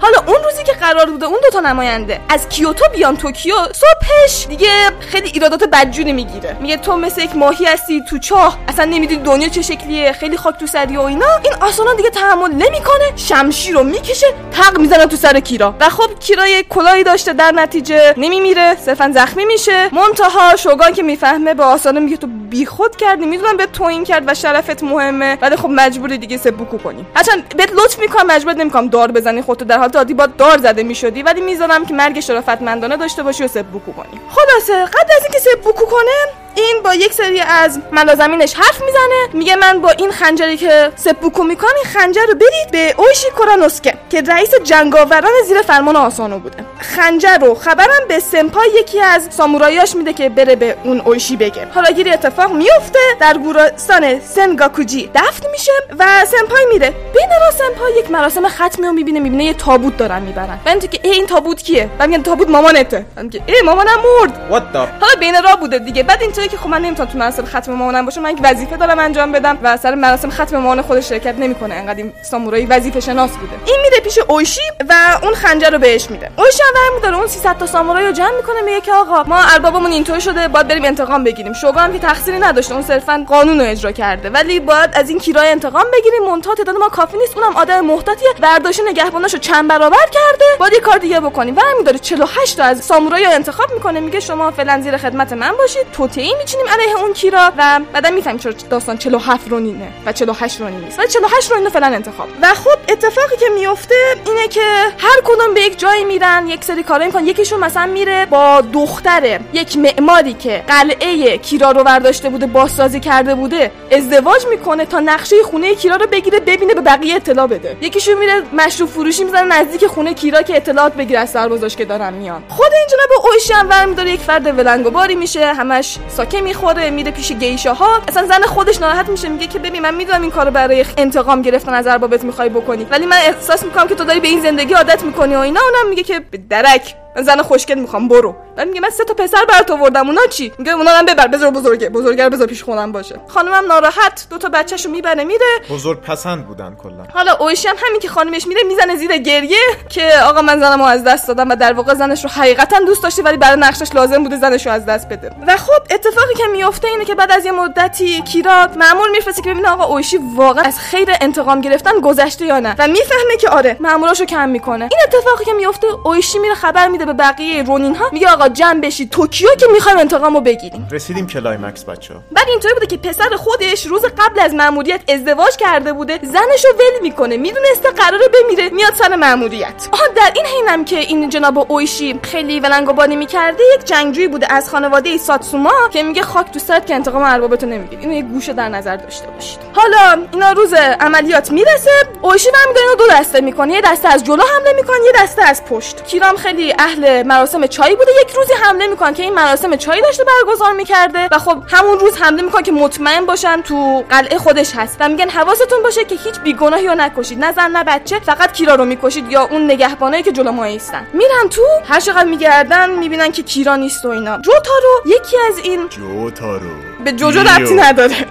[0.00, 4.68] حالا اون روزی که قرار بوده اون دوتا نماینده از کیوتو بیان توکیو صبحش دیگه
[5.00, 6.56] خیلی ایرادات بدجوری می‌گیره.
[6.60, 10.56] میگه تو مثل یک ماهی هستی تو چاه اصلا نمی‌دونی دنیا چه شکلیه خیلی خاک
[10.60, 11.26] تو سری و اینا.
[11.44, 15.74] این آسانا دیگه تحمل نمی‌کنه شمشیر رو می‌کشه تق می‌زنه تو سر کیرا.
[15.80, 19.94] و خب کیرا یه کلاهی داشته در نتیجه نمیمیره صرفا زخمی میشه.
[19.94, 24.34] منتها شوگان که می‌فهمه به آسانا میگه تو بیخود کردی می‌دونم به توهین کرد و
[24.34, 27.06] شرفت مهمه ولی خب مجبوری دیگه سبوکو کنی.
[27.14, 30.82] هرچند بهت لطف می‌کنم مجبور نمی‌کنم دار بزنی خودتو در حالت عادی با دار زده
[30.82, 34.20] می‌شدی ولی می‌ذارم که مرگ شرافتمندانه داشته باشی و سبوکو کنی.
[34.28, 39.28] خلاصه قبل از اینکه سبوکو کنه این با یک سری از ملازمینش حرف می‌زنه.
[39.32, 43.94] میگه من با این خنجری که سپوکو می‌کنم این خنجر رو برید به اوشی کورانوسکه
[44.10, 46.56] که رئیس جنگاوران زیر فرمان آسانو بوده.
[46.78, 51.66] خنجر رو خبرم به سمپای یکی از سامورایاش میده که بره به اون اوشی بگه.
[51.74, 56.90] حالا گیری اتفاق میفته در گورستان سنگاکوجی دفن میشه و سمپای میره.
[56.90, 60.58] بین را سمپای یک مراسم ختمی رو می‌بینه می‌بینه یه تابوت دارن می‌برن.
[60.66, 63.06] و اینطور که ای این تابوت کیه؟ و میگن تابوت مامانته.
[63.16, 63.90] و میگه ای مامانم
[64.20, 64.50] مرد.
[64.50, 66.02] What the حالا بین راه بوده دیگه.
[66.02, 69.32] بعد اینطوری که خب من نمی‌تونم تو مراسم ختم مامانم باشم من وظیفه دارم انجام
[69.32, 71.74] بدم و سر مراسم ختم مامان خودش شرکت نمی‌کنه.
[71.74, 73.52] انقدر این سامورایی وظیفه شناس بوده.
[73.66, 76.30] این میره پیش اوشی و اون خنجر رو بهش میده.
[76.36, 79.92] اوشی هم برمیداره اون 300 تا سامورایی رو جمع می‌کنه میگه که آقا ما اربابمون
[79.92, 81.52] اینطور شده باید بریم انتقام بگیریم.
[81.52, 84.30] شوگو هم که تقصیری نداشته اون صرفا قانون رو اجرا کرده.
[84.30, 86.30] ولی باید از این کیرای انتقام بگیریم.
[86.30, 88.28] منتها تعداد ما کافی نیست اونم آدم محتاطیه.
[88.40, 90.44] برداشت نگهباناشو چند برابر کرده.
[90.58, 91.54] باید یه کار دیگه بکنیم.
[91.54, 95.86] برمیداره 48 تا از سامورایی رو انتخاب می‌کنه میگه شما فعلا زیر خدمت من باشید.
[95.92, 100.80] توطئه میچینیم علیه اون کیرا و بعدا می‌فهمیم چرا داستان 47 رونینه و 48 رونین
[100.80, 100.98] نیست.
[100.98, 102.28] ولی 48 رونین رو فعلا انتخاب.
[102.42, 103.94] و خب اتفاقی که میفته
[104.26, 104.60] اینه که
[104.98, 107.26] هر کدوم به یک جایی میرن یک سری کارا می‌کنن.
[107.26, 113.34] یکیشون مثلا میره با دختر یک معماری که قلعه کیرا رو برداشته بوده بازسازی کرده
[113.34, 117.76] بوده ازدواج می‌کنه تا نقشه خونه کیرا رو بگیره ببینه به بقیه اطلاع بده.
[117.80, 122.12] یکیشون میره مشروب فروشی می‌زنه نزدیک خونه کیرا که اطلاعات بگیره از سربازاش که دارن
[122.12, 122.42] میان.
[122.48, 126.90] خود این جناب اوشی هم برمیداره یک فرد ولنگ و باری میشه همش ساکه می‌خوره
[126.90, 130.50] میره پیش گیشاها اصلا زن خودش ناراحت میشه میگه که ببین من می‌دونم این کارو
[130.50, 134.28] برای انتقام گرفتن از اربابت می‌خوای بکنی ولی من احساس می‌کنم که تو داری به
[134.28, 135.60] این زندگی عادت می‌کنی و اینا.
[135.60, 136.94] اونم میگه که درک.
[137.16, 138.36] من زن خوشگل می‌خوام برو.
[138.56, 141.50] بعد میگه من سه تا پسر برات آوردم اونا چی؟ میگه اونا هم ببر بذار
[141.50, 141.88] بزرگه.
[141.88, 143.20] بزرگه بذار پیش خونم باشه.
[143.28, 145.46] خانمم ناراحت دو تا بچه‌شو می‌بره میره.
[145.70, 147.04] بزرگ پسند بودن کلا.
[147.14, 149.58] حالا اویشی هم همین که خانمش میره می‌زنه زیر گریه
[149.88, 153.22] که آقا من زنمو از دست دادم و در واقع زنش رو حقیقتا دوست داشته
[153.22, 155.30] ولی برای نقشش لازم بوده زنش رو از دست بده.
[155.46, 159.50] و خب اتفاقی که میفته اینه که بعد از یه مدتی کیرا مأمور میفرسته که
[159.50, 162.74] ببینه آقا اویشی واقعا از خیر انتقام گرفتن گذشته یا نه.
[162.78, 164.88] و می‌فهمه که آره مأموراشو کم می‌کنه.
[164.90, 168.80] این اتفاقی که میفته اویشی میره خبر میده به بقیه رونین ها میگه آقا جمع
[168.80, 173.86] بشید توکیو که می‌خوایم انتقامو بگیریم؟ رسیدیم climax بچه بعد اینطوری بوده که پسر خودش
[173.86, 176.18] روز قبل از مأموریت ازدواج کرده بوده.
[176.22, 177.36] زنشو ول می‌کنه.
[177.36, 178.68] می‌دونسته قراره بمیره.
[178.68, 179.88] میاد سر مأموریت.
[179.92, 184.70] آها در این حینم که این جناب اویشی خیلی ولنگاری می‌کرده یک جنگجویی بوده از
[184.70, 188.02] خانواده ساتسوما که میگه خاک تو سرت که انتقام اربابتو نمی‌گیری.
[188.02, 189.58] اینو یه گوشه در نظر داشته باشید.
[189.72, 191.90] حالا اینا روز عملیات می‌رسه.
[192.22, 193.72] اویشی اینو دو دسته می‌کنه.
[193.72, 196.04] یه دسته از جلو حمله می‌کنه یه دسته از پشت.
[196.04, 200.24] کیرام خیلی اهل مراسم چایی بوده یک روزی حمله می‌کنن که این مراسم چایی داشته
[200.24, 204.96] برگزار می‌کرده و خب همون روز حمله می‌کنن که مطمئن باشن تو قلعه خودش هست
[205.00, 208.74] و میگن حواستون باشه که هیچ بیگناهی رو نکشید نه زن نه بچه فقط کیرا
[208.74, 213.32] رو می‌کشید یا اون نگهبانایی که جلو ما ایستن میرن تو هر چقدر میگردن می‌بینن
[213.32, 214.36] که کیرا نیست و اینا.
[214.36, 216.70] جوتارو یکی از این جوتارو
[217.04, 218.26] به جوجو ربطی نداره.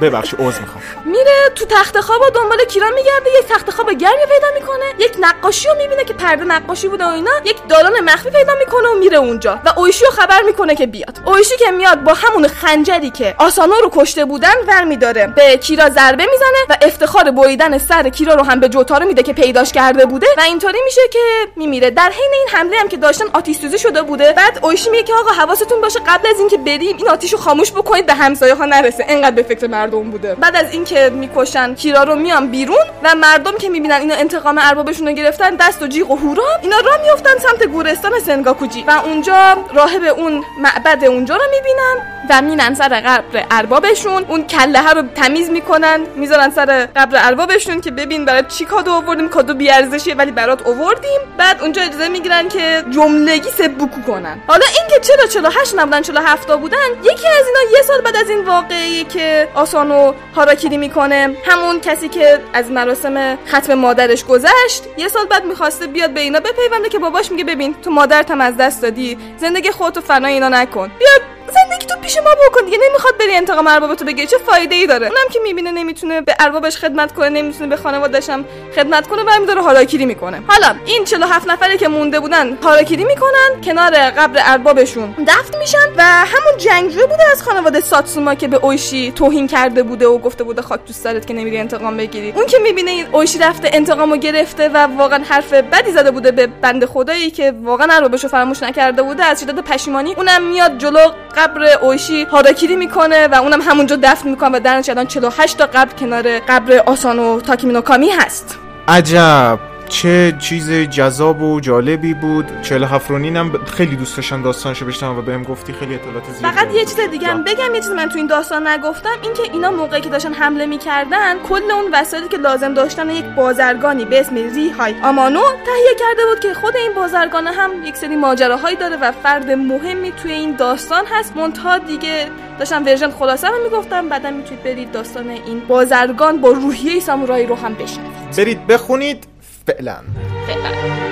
[0.00, 0.82] ببخشید عذر می‌خوام.
[1.04, 4.84] میره تو تخت خواب و دنبال کیرا میگرده یک تخت خواب گرمی پیدا می‌کنه.
[4.98, 7.30] یک نقاشی رو می‌بینه که پرده نقاشی بوده و اینا.
[7.44, 11.18] یک دالان مخفی پیدا می‌کنه و میره اونجا و اویشی رو خبر می‌کنه که بیاد.
[11.26, 15.26] اویشی که میاد با همون خنجری که آسانو رو کشته بودن ور میداره.
[15.26, 19.32] به کیرا ضربه می‌زنه و افتخار بریدن سر کیرا رو هم به جوتارو میده که
[19.32, 20.26] پیداش کرده بوده.
[20.36, 21.18] و اینطوری میشه که
[21.56, 21.90] میمیره.
[21.90, 25.14] در حین این حمله هم که داشتن آتیش سوزی شده بوده بعد اویشی میگه که
[25.14, 28.64] آقا حواستون باشه قبل از اینکه بریم این آتیش رو خاموش بکنید به همسایه ها
[28.64, 29.04] نرسه.
[29.08, 30.34] انقدر به فکر مردم بوده.
[30.34, 35.06] بعد از اینکه می‌کشن کیرا رو میان بیرون و مردم که می‌بینن اینا انتقام اربابشون
[35.08, 38.84] رو گرفتن دست و جیغ و هورا اینا راه میافتن سمت گورستان سنگاکوجی.
[38.88, 41.96] و اونجا راهب اون معبد اونجا رو می‌بینن
[42.30, 44.24] و مینن سر قبر اربابشون.
[44.28, 48.92] اون کله ها رو تمیز می‌کنن می‌ذارن سر قبر اربابشون که ببین برات چی کادو
[48.92, 51.20] آوردیم کادو بی ارزشیه ولی برات آوردیم.
[51.38, 54.42] بعد اونجا اجازه می‌گیرن که جملگی سبوکو کنن.
[54.46, 58.30] حالا اینکه چرا 48 نبودن 47 تا بودن یکی از اینا یه سال بعد از
[58.30, 65.08] این واقعی که آسانو هاراکیری می‌کنه همون کسی که از مراسم ختم مادرش گذشت یه
[65.08, 68.56] سال بعد می‌خواسته بیاد به اینا بپیونده که باباش میگه ببین تو مادرت هم از
[68.56, 70.90] دست دادی زندگی خودتو فنای اینا نکن.
[70.98, 72.78] بیاد زندگی تو پیش ما بکن دیگه.
[72.88, 74.26] نمی‌خواد بری انتقام اربابتو بگیری.
[74.26, 78.30] چه فایده ای داره؟ اونم که می‌بینه نمی‌تونه به اربابش خدمت کنه نمی‌تونه به خانواده‌اش
[78.30, 80.42] هم خدمت کنه برمی داره هاراکیری می‌کنه.
[80.48, 85.14] حالا این 47 نفری که مونده بودن هاراکیری می‌کنن کنار قبر اربابشون.
[85.26, 90.06] دفن میشن و همون جنگجو بوده از خانواده ساتسوما که به اویشی توهین کرده بوده
[90.06, 92.32] و گفته بوده خاک تو سرت که نمیری انتقام بگیری.
[92.36, 96.46] اون که می‌بینه این اویشی رفته انتقامو گرفته و واقعا حرف بدی زده بوده به
[96.46, 100.14] بنده خدایی که واقعا اربابشو فراموش نکرده بوده از شدت پشیمانی.
[100.14, 105.06] اونم میاد جلو قبر اویشی هاراکیری می‌کنه و اونم همونجا دفن می‌کنه و درنش الان
[105.06, 108.58] 48 تا قبر کنار قبر آسانو تاکیمینوکامی هست.
[108.88, 109.58] عجب.
[109.92, 112.62] چه چیز جذاب و جالبی بود.
[112.62, 116.74] 47 رونین هم خیلی دوست داشتم داستانشو بشنوم و بهم گفتی خیلی اطلاعات زیادی فقط.
[116.74, 119.16] یه چیز دیگه هم بگم یه چیز من تو این داستان نگفتم.
[119.22, 124.04] اینکه اینا موقعی که داشتن حمله می‌کردن کل اون وسایلی که لازم داشتن یک بازرگانی
[124.04, 128.76] به اسم ریهای آمانو تهیه کرده بود که خود این بازرگان هم یک سری ماجراهایی
[128.76, 131.36] داره و فرد مهمی توی این داستان هست.
[131.36, 132.26] منتها دیگه
[132.58, 137.54] داشتم ورژن خلاصه رو می‌گفتم بعدا می‌تونید برید داستان این بازرگان با روحیه سامورایی رو
[137.54, 138.36] هم بشنوید.
[138.36, 139.31] برید بخونید.
[139.66, 140.04] فقلان
[140.48, 141.11] فقلان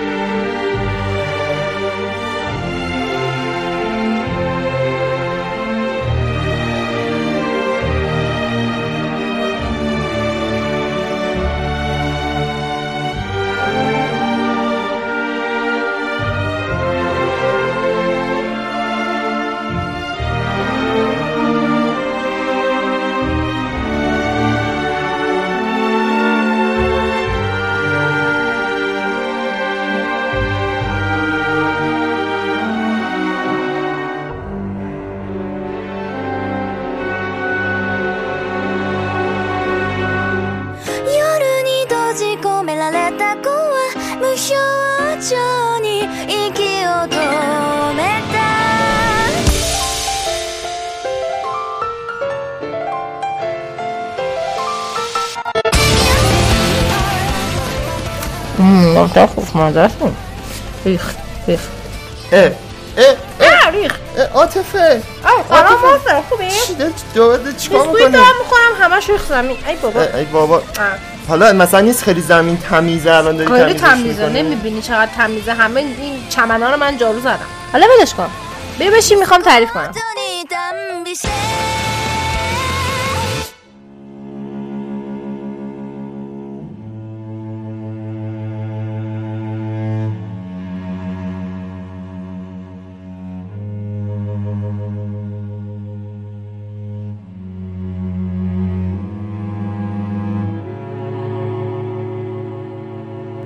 [62.32, 62.40] اه
[62.98, 63.92] اه اه ریخ.
[64.34, 65.02] عاطفه.
[65.48, 69.56] سلام ماستر خوبی؟ چی داری- دو- چیکار بیسکویت می‌کنی؟ دارم می‌خورم همش ریخ زمین.
[69.68, 70.00] ای بابا.
[70.00, 70.62] ای بابا.
[71.28, 75.52] حالا مثلا نیست خیلی زمین تمیزه الان داری خیلی تمیزه؟ نمی‌بینی چقدر تمیزه.
[75.52, 77.38] همه این چمنا رو من جارو زدم.
[77.72, 78.30] حالا ولش کن.
[78.78, 79.92] بیا بشین می‌خوام تعریف کنم.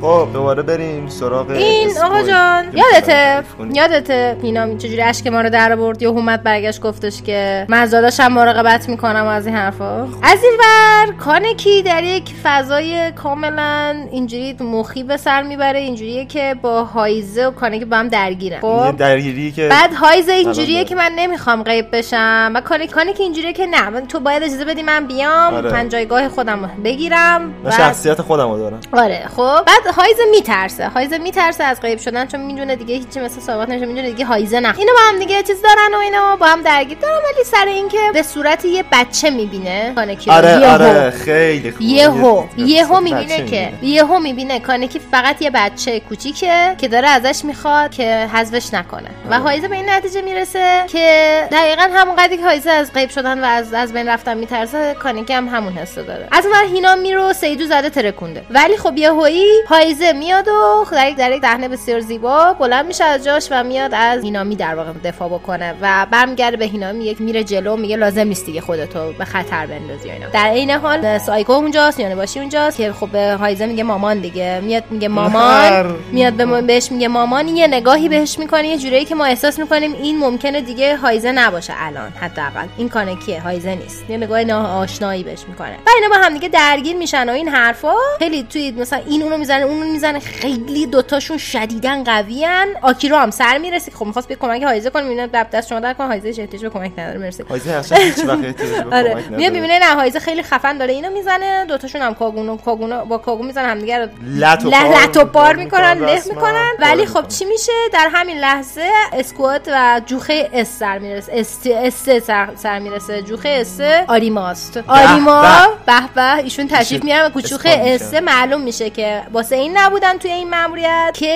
[0.04, 1.88] خب دوباره بریم سراغ این.
[2.04, 3.42] آقا جان یادته.
[3.72, 8.28] یادته اینا چجوری اشک ما رو در برد یا اومد برگشت گفتش که من داداشم
[8.28, 14.56] مراقبت می‌کنم و از این حرفا؟ از این ور کانکی در یک فضای کاملا اینجوری
[14.60, 18.60] مخی به سر می‌بره اینجوریه که با هایزه و کانکی با هم درگیرن.
[18.60, 18.96] خب.
[18.96, 23.66] درگیری که بعد هایزه اینجوریه که من نمی‌خوام غیب بشم و کانک کانک اینجوریه که
[23.66, 25.72] نه تو باید اجازه بدی من بیام آره.
[25.72, 28.80] من جایگاه خودم بگیرم بعد- شخصیت خودم رو دارم.
[28.92, 29.64] آره خب.
[29.66, 33.86] بعد هایزه میترسه هایزه میترسه از غیب شدن چون می‌دونه دیگه هیچی مثل سابقات نمیشه
[33.86, 36.98] می‌دونه دیگه هایزه نه اینو با هم دیگه چیز دارن و اینا با هم درگیر
[36.98, 40.30] دارن ولی سر اینکه به صورت یه بچه می‌بینه کانکی.
[40.30, 40.64] آره یهو.
[40.72, 43.72] آره خیلی خوب یهو یه- یهو می‌بینه که.
[43.82, 49.40] یهو می‌بینه کانکی فقط یه بچه کوچیکه که داره ازش می‌خواد که حذفش نکنه و
[49.40, 53.44] هایزه به این نتیجه می‌رسه که دقیقا همون قدری که هایزه از غیب شدن و
[53.44, 57.32] از از بین رفتن میترسه کانکی هم همون حسو داره از اون ور هینا میرو
[57.32, 59.46] سیدو زده ترکونده ولی خب یهویی
[59.84, 63.64] هایزه میاد و در یک در یک صحنه بسیار زیبا بلند میشه از جاش و
[63.64, 67.96] میاد از هینامی در واقع دفاع بکنه و برمیگرده به هینامی یک میره جلو میگه
[67.96, 70.28] لازم نیست دیگه خودتو به خطر بندازی اینا.
[70.28, 74.60] در عین حال سایکو اونجاست یانه باشی اونجاست که خب به هایزه میگه مامان دیگه.
[74.60, 77.48] میاد میگه مامان میاد به بهش میگه مامان.
[77.48, 81.72] یه نگاهی بهش می‌کنه یه جوری که ما احساس می‌کنیم این ممکنه دیگه هایزه نباشه
[81.76, 82.66] الان حداقل.
[82.76, 84.10] این کانکیه هایزه نیست.
[84.10, 85.74] یه نگاه ناآشنایی بهش می‌کنه.
[85.86, 87.94] و اینا با هم دیگه درگیر میشن و این حرفا.
[88.18, 90.18] خیلی توی مثلا این اونو می‌زنه می‌زنه.
[90.18, 95.02] خیلی دوتاشون شدیدن قویان آکیرو هم سر می‌رسه خب می‌خواست به کمک هایزه کنه.
[95.02, 96.06] می‌بینه دب دست شما در کن.
[96.06, 97.18] هایزه احتیاج به کمک نداره.
[97.18, 97.42] مرسی.
[97.42, 99.10] هایزه اصلا هیچ وقت احتیاج به آره.
[99.14, 99.50] کمک نداره.
[99.50, 100.92] می‌بینه نه هایزه خیلی خفن داره.
[100.92, 101.64] اینو می‌زنه.
[101.68, 106.22] دوتاشون هم کاگونو کاگونو با کاگون می‌زنه همدیگه رو لط و پار می‌کنن له.
[106.28, 106.70] می‌کنن.
[106.78, 107.28] ولی خب.
[107.28, 111.32] چی میشه؟ در همین لحظه اسکوات و جوخه اس سر می‌رسه.
[111.32, 112.20] است است
[112.56, 113.22] سر, می‌رسه.
[113.22, 114.80] جوخه S آریماست.
[114.86, 115.42] آریما؟
[115.86, 115.92] به.
[116.14, 118.14] به ایشون تشریف میارن و کو جوخه S.
[118.14, 121.26] معلوم میشه که واسه این نبودن توی این ماموریت که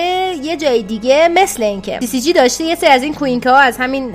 [0.43, 4.11] یه جای دیگه مثل اینکه CCG داشته یه سری از این کوینکا ها از همین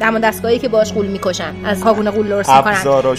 [0.00, 2.74] دم دستگاهی که باش غول می‌کشن از کاگون غول درست می‌کنن.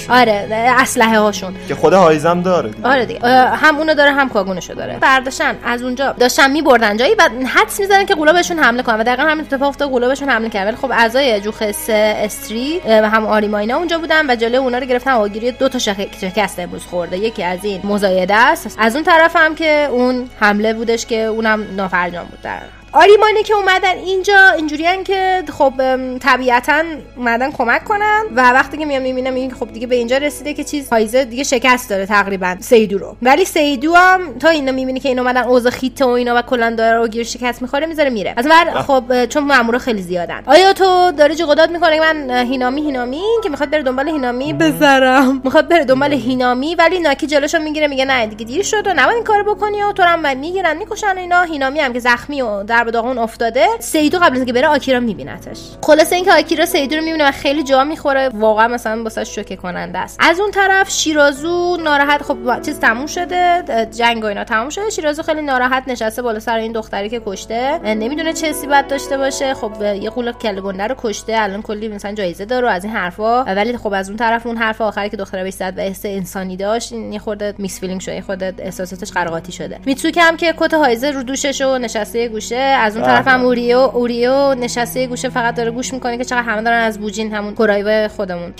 [0.09, 0.47] آره
[0.79, 2.87] اسلحه هاشون که خود هایزم داره دیگه.
[2.87, 3.19] آره دیگه.
[3.29, 4.97] هم اونو داره هم کاگونشو داره.
[5.01, 8.99] برداشتن از اونجا داشتن میبردن جایی و حدس می‌زنن که غولا بهشون حمله کنن.
[8.99, 13.09] و دقیقا همین اتفاق افتاد غولا بهشون حمله کردن ولی خب اعضای جوخه S3 و
[13.09, 15.11] هم آریما اینا اونجا بودن و جلوی اونا رو گرفتن.
[15.11, 17.17] آگیری دو تا شک- شکست امروز خورده.
[17.17, 18.75] یکی از این مزایده است.
[18.79, 22.61] از اون طرف هم که اون حمله بودش که اونم نافرجام بود در
[22.93, 25.73] آریمانی که اومدن اینجا اینجوریان که خب
[26.19, 26.83] طبیعتا
[27.17, 30.63] اومدن کمک کنن و وقتی که میام می‌بینم این خب دیگه به اینجا رسیده که
[30.63, 33.15] چیز پایزه دیگه شکست داره تقریبا سیدو رو.
[33.21, 36.75] ولی سیدو هم تا اینا می‌بینی که این اومدن اوضاع خیته و اینا و کلا
[36.77, 38.33] داره رو گیر شکست می‌خوره می‌ذاره میره.
[38.37, 40.43] از اون ور، خب چون مامورا خیلی زیادن.
[40.45, 44.53] آیا تو داره جو قداد می‌کنه که من هینامی هینامی که می‌خواد بره دنبال هینامی؟
[44.53, 45.41] بذارم.
[45.43, 49.15] می‌خواد بره دنبال هینامی ولی ناکی جلوشو می‌گیره میگه نه دیگه دیر شد و نباید
[49.15, 51.41] این کارو بکنی و تو هم می‌گیرن می‌کشن اینا.
[51.41, 54.99] هینامی هم که زخمی و در به داغون افتاده سیدو قبل از اینکه بره آکیرا
[54.99, 55.57] میبینتش.
[55.83, 58.29] خلاصه اینکه آکیرا سیدو رو می‌بینه و خیلی جا می‌خوره.
[58.29, 60.17] واقعا مثلا واسه شوکه کننده است.
[60.19, 64.89] از اون طرف شیرازو ناراحت خب چیز تموم شده جنگ و اینا تموم شده.
[64.89, 67.79] شیرازو خیلی ناراحت نشسته بالا سر این دختری که کشته.
[67.83, 69.53] نمی‌دونه چه باید داشته باشه.
[69.53, 71.33] خب یه غول کله رو کشته.
[71.37, 73.43] الان کلی مثلا جایزه داره از این حرفا.
[73.43, 76.57] ولی خب از اون طرف اون حرف آخری که دختره بهش زد و حس انسانی
[76.57, 79.79] داشت این خورده mixed feeling شده خورده احساساتش قروقاطی شده.
[79.85, 83.77] میتسوکی هم که کت هایزه رو دوشش و نشسته گوشه از اون طرف هم اوریو
[83.77, 88.07] اوریو نشسته گوشه فقط داره گوش می‌کنه که چقدر همه دارن از بوجین همون کرایوا
[88.07, 88.53] خودمون.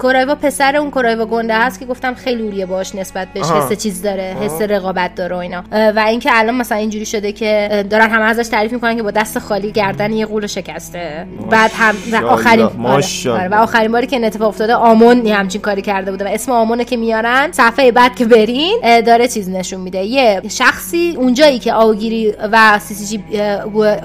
[0.00, 3.50] کرایوا پسر اون کرایوا گنده هست که گفتم خیلی اوریه باش نسبت بهش.
[3.50, 5.64] حس چیز داره حس رقابت داره و اینا.
[5.72, 9.38] و اینکه الان مثلا اینجوری شده که دارن همه ازش تعریف می‌کنن که با دست
[9.38, 11.26] خالی گردن یه قولو شکسته.
[11.50, 13.04] بعد هم و آخرین آره،.
[13.26, 16.24] آره، و آخرین باری که این اتفاق افتاده آمون همچین کاری کرده بوده.
[16.24, 19.98] و اسم آمونه که میارن صفحه بعد که برین داره چیز نشون میده.
[20.04, 23.24] یه شخصی اونجایی که آوگیری و سی سی جی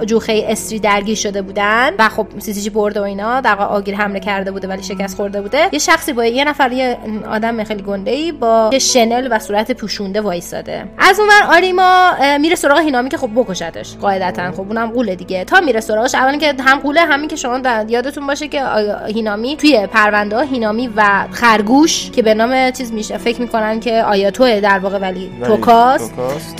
[0.06, 3.96] جوخه استری درگیر شده بودن و خب سی سی جی برده و اینا در آگیر
[3.96, 5.68] حمله کرده بوده ولی شکست خورده بوده.
[5.72, 6.98] یه شخصی با یه نفر یه
[7.30, 12.54] آدم خیلی گنده ای با یه شنل و صورت پوشونده وایساده از اونور آریما میره
[12.54, 14.52] سراغ هینامی که خب بکشتش قاعدتا.
[14.52, 15.44] خب اونم قوله دیگه.
[15.44, 18.62] تا میره سراغش اولا که هم قوله همین که شما یادتون باشه که
[19.06, 24.02] هینامی توی پرونده ها هینامی و خرگوش که به نام چیز میشه فکر می‌کنن که
[24.02, 26.14] آیاتوه در واقع ولی توکاست.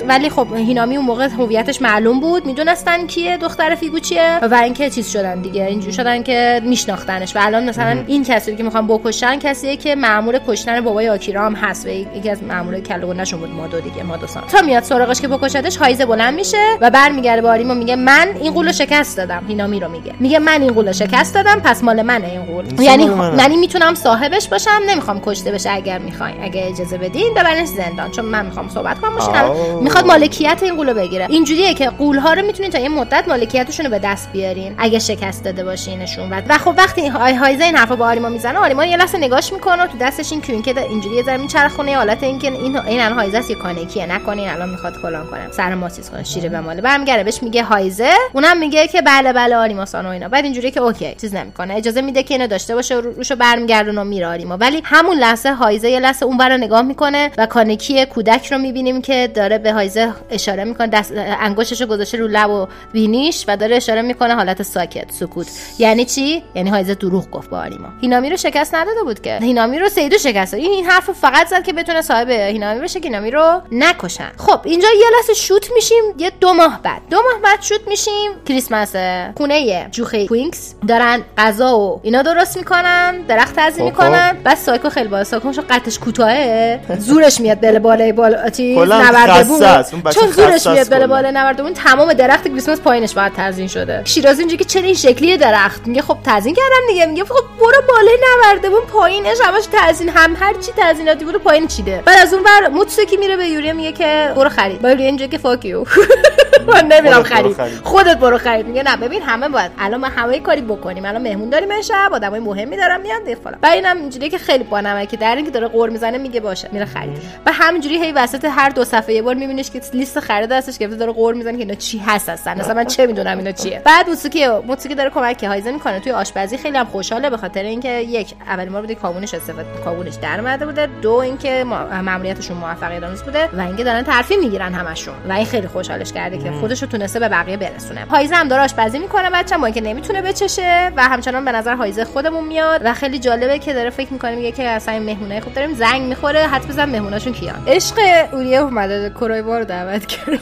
[0.07, 2.45] ولی خب هینامی اون موقع هویتش معلوم بود.
[2.79, 7.35] می‌دونستن کیه دختر فیگو چیه و اینکه چیز شدن دیگه اینجوری شدن که میشناختنش.
[7.35, 11.53] و الان مثلا این کسی که می‌خوان بکشن کسیه که مامور کشتن بابای آکیرا هم
[11.53, 15.77] هست و یکی از مامورای کله‌گنده‌شون بود مادو دیگه مادوسان تا میاد سراغش که بکشتش
[15.77, 19.43] هایزه بلند میشه و برمیگرده به آریما میگه من این قولو شکست دادم.
[19.47, 20.13] هینامی رو میگه.
[20.19, 23.41] میگه من این قولو شکست دادم پس مال منه این قول یعنی منه.
[23.41, 28.25] یعنی می‌تونم صاحبش باشم نمی‌خوام کشته بشه اگر می‌خواین اگه اجازه بدین ببرنش زندان چون
[28.25, 29.81] من می‌خوام صحبت کنم آه.
[29.81, 31.27] می‌خواد مالکیت این قولو بگیره.
[31.29, 34.75] اینجوریه که قولها رو می‌تونین تا یه مدت مالکیتشون رو به دست بیارین.
[34.77, 38.59] اگه شکست داده باشینشون و, و خب وقتی های هایزه این حرفا با آریما می‌زنه
[38.59, 42.23] آریما یه لحظه نگاش می‌کنه و تو دستش این کیونکه اینجوری یه ذره میچرخونه حالت
[42.23, 44.05] اینکه این این الان هایزه یه کانکیه.
[44.05, 47.63] نکنین الان می‌خواد کلان کنه سر ما چیز کنه شیره به ماله برمیگره بهش میگه
[47.63, 48.11] هایزه.
[48.33, 50.29] اونم میگه که بله بله آریما سان و اینا.
[50.29, 51.75] بعد اینجوریه که اوکی چیز نمی‌کنه.
[51.75, 54.57] اجازه میده که اینو داشته باشه و رو- روشو برمیگردونه و میره آریما.
[54.57, 59.01] ولی همون لحظه هایزه یه لحظه اون برا نگاه می‌کنه و کانکی کودک رو می‌بینیم
[59.01, 60.87] که داره به هایزه اشاره می‌کنه.
[60.87, 65.47] دست انگشتشو گذاشته رو لب و بینیش و داره اشاره می‌کنه حالت ساکت سکوت.
[65.79, 67.87] یعنی چی؟ یعنی هایزه دروغ گفت با آریما.
[68.01, 69.37] هینامی رو شکست نداده بود که.
[69.41, 70.51] هینامی رو سیدو شکست.
[70.53, 74.31] داد این حرف رو فقط زد که بتونه صاحب هینامی بشه که هینامی رو نکشن.
[74.37, 77.01] خب اینجا یه لحظه shoot میشیم یه دو ماه بعد.
[77.09, 78.31] دو ماه بعد shoot میشیم.
[78.47, 78.95] کریسمس
[79.37, 84.37] خونه جوخه کوینکس دارن غذا و اینا درست می‌کنن درخت تزیین خب، می‌کنن.
[84.43, 85.23] بعد سایکو خیلی بالا.
[85.23, 86.79] سایکو چون قدش کوتاهه.
[86.97, 88.49] زورش میاد بله بالای بالا.
[88.49, 91.07] چیز خسته بود چون زورش میاد بله.
[91.07, 94.01] بالا نبرده بود تمام درخت کریسمس پایینش باید تزیین شده.
[94.05, 97.05] شیرازی اینجوری که چرا این شکلی درخت؟ میگه خب تزیین کردم دیگه.
[97.05, 101.67] میگه خب برو بالای نورده بود پایینش همش تزیین هم هر چی تزییناتی بود پایین
[101.67, 102.03] چیده.
[102.05, 104.81] بعد از اون ور موتسوکی میره به یوری میگه که برو خرید.
[104.81, 105.83] با یوری اینجوری که فاکیو
[106.67, 107.57] من نمیرم برو خرید.
[107.83, 108.67] خودت برو خرید.
[108.67, 109.71] میگه نه ببین همه باید.
[109.79, 111.05] الان ما همه کاری بکنیم.
[111.05, 113.57] الان مهمون داریم امشب آدمای مهمی دارن میان دیگه فلان.
[113.61, 117.17] بعد اینم اینجوری که خیلی بانمکه در اینکه داره قور می‌زنه میگه باشه میره خرید.
[117.45, 120.95] و همینجوری هی وسط هر دو صفحه یه بار میبینیش که لیست خرید دستش گرفته
[120.97, 123.81] داره قور می‌زنه که اینا چی هست اصلا اصلا من چه می‌دونم اینا چیه.
[123.85, 125.99] بعد موسیقی موسیقی داره کمک هایزه می‌کنه.
[125.99, 130.15] توی آشپزی خیلی هم خوشحاله به خاطر اینکه یک اولین بار بوده کابونش استفاده کابونش
[130.15, 130.87] در اومده بوده.
[131.01, 135.13] دو اینکه ما- ماموریتشون موفقیت آمیز بوده و اینکه دارن ترفیع می‌گیرن همشون.
[135.29, 138.05] و این خیلی خوشحالش کرده که خودش رو تونسته به بقیه برسونه.
[138.09, 142.05] هایزه هم داره آشپزی می‌کنه بچه‌م با اینکه نمی‌تونه بچشه و همچنان به نظر هایزه
[142.05, 142.81] خودمون میاد.
[142.83, 145.73] و خیلی جالبه که داره فکر می‌کنه میگه که اصلا این مهمونه خوب داریم.
[145.73, 147.63] زنگ می‌خوره حدس بزن مهموناشون کیان.
[147.67, 147.99] عشق
[148.31, 150.39] اوریه اومده کرایوا رو دعوت کرد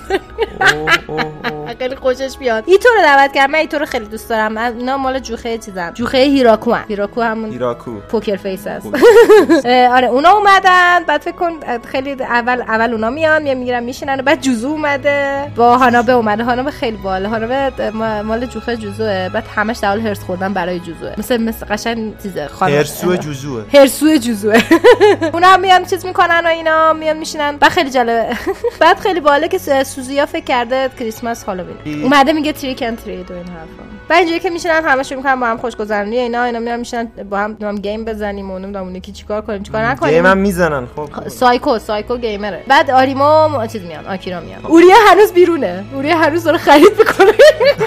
[1.79, 2.63] خیلی خوشش بیاد.
[2.67, 4.53] ایتو رو دعوت کرد من ایتو رو خیلی دوست دارم.
[4.53, 6.85] من اینا مال جوخه چیزم جوخه هیراکو هم.
[6.87, 7.91] هیراکو همون هیراکو.
[7.99, 8.67] poker face
[9.65, 11.03] اه، آره اونا اومدن.
[11.07, 14.17] بعد فکر کن خیلی اول اول اونا میان میان می‌گیرن میشینن.
[14.17, 15.51] بعد جوزو اومده.
[15.55, 16.43] با هانابه اومده.
[16.43, 17.27] هانابه خیلی باله.
[17.29, 19.29] هانابه ما- مال جوخه جوزوه.
[19.29, 21.13] بعد همش در حال حرص خوردن برای جوزوه.
[21.17, 22.73] مثل مثل قشنگ چیزه خانم.
[22.73, 23.63] حرصو جوزوه.
[23.73, 24.57] حرصو جوزوه.
[25.33, 27.57] اونا هم میان چیز می‌کنن و اینا میان میشینن.
[27.57, 28.25] بعد خیلی جالبه.
[28.81, 32.03] بعد خیلی باله که سوزیا فکر کرده کریسمس هالووین.
[32.03, 33.83] اومده میگه trick and treat و این حرفا.
[34.09, 37.49] بعد اینجوری که میشینن شروع می‌کنن با هم خوشگذرونی اینا اینا میان میشینن با هم
[37.49, 41.27] نمی‌دونم game بزنیم و نمی‌دونم اون یکی چیکار کنیم چیکار نکنیم؟ game هم می‌زنن خب.
[41.27, 42.63] سایکو سایکو gamer ه.
[42.67, 45.83] بعد آریما چیز میان آکیرا میان اوریا هنوز بیرونه.
[45.93, 47.31] اوریا هنوز داره خرید می‌کنه.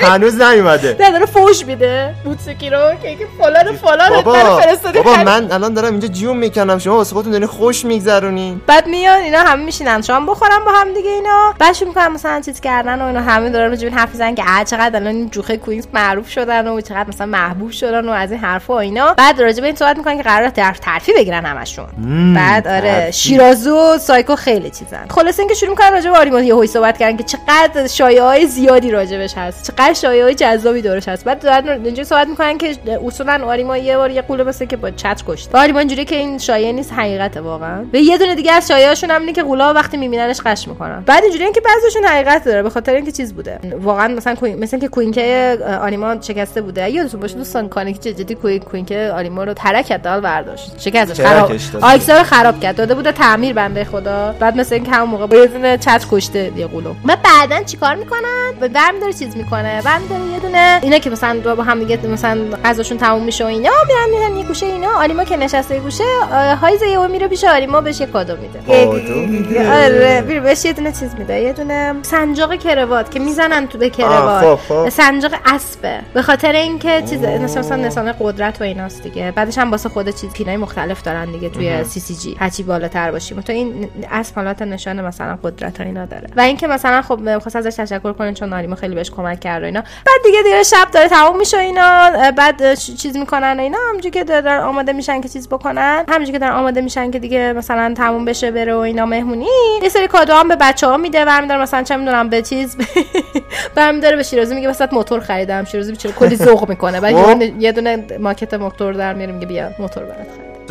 [0.02, 0.96] هنوز نیومده.
[1.00, 2.14] نه داره فوش میده.
[2.24, 5.16] موتسکی رو که فلان فلان بابا.
[5.24, 6.78] من الان دارم اینجا جیوم می‌کنم.
[6.78, 10.02] شما واسه خودتون دارین خوش میگذرونین بعد میان اینا همه میشینن.
[10.02, 11.54] شام بخورن با هم دیگه اینا.
[11.58, 13.20] بعد شروع می‌کنن مثلا چیز کردن و اینا.
[13.20, 16.80] همه دارن راجع به حرف می‌زنن که اه چقدر الان جوخه کوینز معروف شدن و
[16.80, 19.14] چقدر مثلا محبوب شدن و از این حرفا و اینا.
[19.14, 21.86] بعد راجع به این صحبت می‌کنن که قرار در ترفی بگیرن همشون.
[22.34, 23.10] بعد آره.
[23.10, 25.06] شیرازو و سایکو خیلی چیزن.
[25.10, 28.90] خلاص اینکه شروع می‌کنن راجع به آریما یهویی صحبت کردن که چقدر شایعه های زیادی
[28.90, 29.66] راجبش هست.
[29.66, 31.24] چقدر شایعه های جذابی دورش هست.
[31.24, 34.90] بعد دارن اینجوری صحبت می‌کنن که اصولا آریما یه بار یه قوله مثل که با
[34.90, 35.54] چت کشت.
[35.54, 37.84] آریما اینجوری که این شایعه نیست حقیقته واقعا.
[37.92, 41.02] و یه دونه دیگه از شایعه‌هاشون هم اینه که قولا وقتی میبیننش قش می‌کنن.
[41.06, 43.49] بعد اینجوری که بعضیشون حقیقت داره به خاطر اینکه چیز بوده.
[43.82, 46.90] واقعا مثلا کوین مثلا که کوینکه آریما شکسته بوده.
[46.90, 50.72] یادتون باشه دوستان کانکی جدی کوین کوینکه آریما رو ترک کرد دال برداشت.
[50.78, 51.52] شکستش خراب.
[51.82, 52.76] آیکسا رو خراب کرد.
[52.76, 54.34] داده بوده تعمیر بنده خدا.
[54.40, 57.94] بعد مثل اینکه همون موقع با یه دونه چت کشته یه قولو بعد بعدا چیکار
[57.94, 59.82] می‌کنن؟ به برمیداره چیز می‌کنه.
[59.82, 63.46] برمیداره یه دونه اینا که مثلا دو با هم دیگه مثلا غذاشون تموم میشه و
[63.46, 64.88] اینا میرن میرن یه گوشه اینا.
[64.96, 68.86] آریما که نشسته گوشه آه، هایزه یهو میره پیش آریما بهش یه کادو میده.
[68.86, 71.40] کادو میده؟ آره بیر بهش یه دونه چیز میده.
[71.40, 74.88] یه دونه سنجاق کروات که می‌زنن تو به کروات خب، خب.
[74.88, 76.00] سنجاق اسبه.
[76.14, 79.30] به خاطر اینکه چیز مثلا نشانه قدرت و ایناست دیگه.
[79.30, 83.10] بعدش هم واسه خود چیز پینای مختلف دارن دیگه توی سی سی جی هرچی بالاتر
[83.10, 83.40] باشیم.
[83.40, 86.28] تو این اسب حالات نشانه مثلا قدرت و اینا داره.
[86.36, 89.66] و اینکه مثلا خب می‌خواست ازش تشکر کنین چون آریما خیلی بهش کمک کرد و
[89.66, 89.80] اینا.
[89.80, 92.10] بعد دیگه دیگه شب داره تموم میشه اینا.
[92.36, 93.78] بعد چیز می‌کنن و اینا.
[93.88, 96.04] همونجوری که دارن آماده میشن که چیز بکنن.
[96.08, 99.06] همونجوری که دارن آماده میشن که دیگه مثلا تموم بشه بره و اینا.
[99.06, 99.46] مهمونی.
[99.82, 101.24] یه سری کادو هم به بچه ها میده.
[101.24, 102.76] برمیداره مثلا چه می‌دونم به چیز
[103.74, 105.64] برمیداره به شیرازی میگه وسط موتور خریدم.
[105.64, 107.00] شیرازی بیچاره کلی ذوق می‌کنه.
[107.00, 107.42] بعد خب.
[107.42, 109.70] یه- دونه ماکت موتور در میاره میگه بیا.
[109.78, 110.26] موتور برات.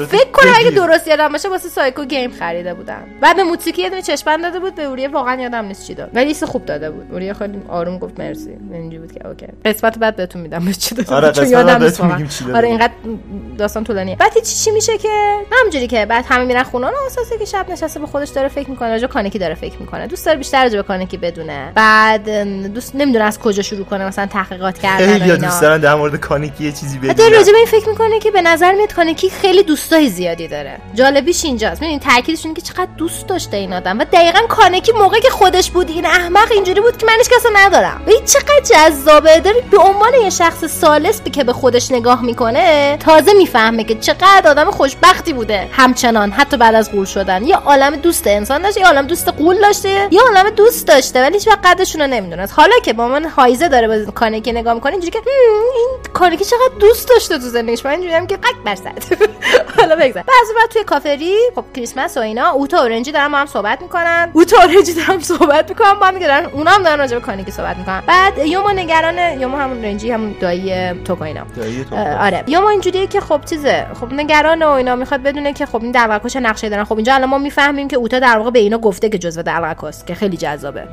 [0.06, 0.72] فکر کنم اگه.
[0.72, 4.60] درست یادم باشه واسه سایکو game خریده بودن بعد به موتیکی یه دونه چشم‌بند داده
[4.60, 6.10] بود به اوریا واقعا یادم نیست چی داد.
[6.14, 7.08] ولی خوب داده بود.
[7.12, 8.58] اوریا خیلی آروم گفت مرسی.
[8.74, 9.48] اینجوری بود که okay.
[9.66, 12.02] قسمت بعد بهتون میدم به چی داده آره، چون یادم نیست
[12.38, 12.68] چی آره.
[12.68, 12.94] اینقدر
[13.58, 14.16] داستان طولانیه.
[14.16, 17.70] بعد هیچ چی میشه که؟ همونجوری که بعد همه میرن خونه اون احساسه که شب
[17.70, 18.90] نشسته به خودش داره فکر می‌کنه.
[18.90, 20.08] راجع کانکی داره فکر می‌کنه.
[20.08, 21.72] دوست داره بیشتر راجع به کانکی بدونه.
[21.76, 22.30] بعد
[22.74, 26.16] دوست نمی‌دونه از کجا شروع کنه مثلا تحقیقات کردن و خیلی دوست دارن در مورد
[26.16, 29.30] کانیکی یه چیزی داره بگن راجع به این فکر می‌کنه که به نظر میاد کانکی
[29.30, 30.78] خیلی دوستای زیادی داره.
[30.94, 31.82] جالبیش اینجاست.
[31.82, 34.00] ببین تاکیدش اینه که چقدر دوست داشته این آدم.
[34.00, 37.50] و دقیقا کانکی موقعی که خودش بود این احمق اینجوری بود که من هیچ کسو
[37.56, 38.02] ندارم.
[38.08, 42.98] و این چقدر جذابه داری به عنوان یه شخص سالس که به خودش نگاه می‌کنه
[43.00, 45.68] تازه می‌فهمه که چقدر آدم خوشبختی بوده.
[45.72, 47.44] همچنان حتی بعد از قول شدن.
[47.44, 51.34] یه عالم دوست انسان داشته یه عالم دوست قول داشته یه عالم دوست داشته ولی
[51.34, 52.54] هیچ وقت قدرشون رو نمی‌دونست.
[52.56, 55.26] حالا که با من هایزه داره به کانکی نگاه می‌کنه اینجوری که "هم،
[55.76, 59.18] این کانکی چقدر دوست داشته تو زندگیش؟ من اینجوری هم که قک بر سرت
[59.80, 60.24] حالا بگذار.
[60.24, 64.30] بعضی توی کافری خب کریسمس و اینا اوتا اورنجی دارن با هم صحبت می‌کنن.
[64.34, 67.78] اوتا اورنجی دارن صحبت می‌کنن با هم دارن اونا هم دارن راجع به کانکی صحبت
[67.78, 68.04] می‌کنن.
[68.08, 71.42] بعد یوما نگران یوما همون رنجی همون دایی توکو اینا.
[71.58, 71.96] دایی تو.
[71.96, 72.44] اه، آره.
[72.48, 75.92] یا ما اینجوریه که خب چیزه خب نگران و اینا می‌خواد بدونه که خب این
[75.92, 76.84] دلغکاش نقشه دارن.
[76.84, 80.08] خب اینجا الان ما می‌فهمیم که اوتا در واقع به اینا گفته که جزو دلغکاست
[80.08, 80.84] که خیلی جذابه.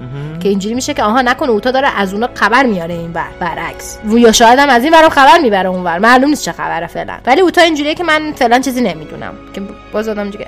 [0.42, 3.98] که اینجوری میشه که آها نکنه اوتا داره از اونا خبر میاره این ور برعکس.
[4.04, 5.98] و یا شاید هم از این ورم خبر می‌بره اون ور.
[5.98, 7.18] معلوم نیست چه خبره فعلا.
[7.26, 9.34] ولی اوتا اینجوریه که من فعلا چیزی نمی‌دونم.
[9.54, 9.62] که
[9.92, 10.46] باز آدم میگه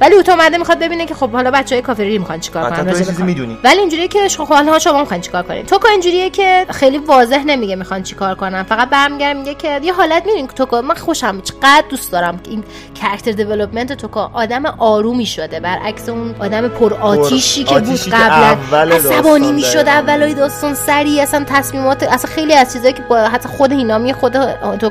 [0.00, 3.22] ولی اوتا اومده می‌خواد ببینه که خب حالا بچهای کافری می‌خوان چیکار کنن تو چیزی.
[3.22, 3.58] می‌دونی.
[3.64, 5.66] ولی اینجوریه که خب حالا شما می‌خواین چیکار کنین.
[5.66, 8.62] توکو اینجوریه که خیلی واضح نمیگه می‌خوان چیکار کنن.
[8.62, 12.64] فقط برمیگره میگه که یه حالت می‌بینین توکو من خوشم چقدر دوست دارم که این
[13.02, 15.60] کاراکتر دیولپمنت توکو آدم آرومی شده.
[15.60, 18.96] برعکس اون آدم پر آتیشی که بود که قبلا.
[18.96, 19.88] عصبانی می‌شد.
[19.88, 24.36] اولای داستان سری اصلا تصمیمات اصلا خیلی از چیزایی که با حتی خود هینامی خود
[24.36, 24.46] رو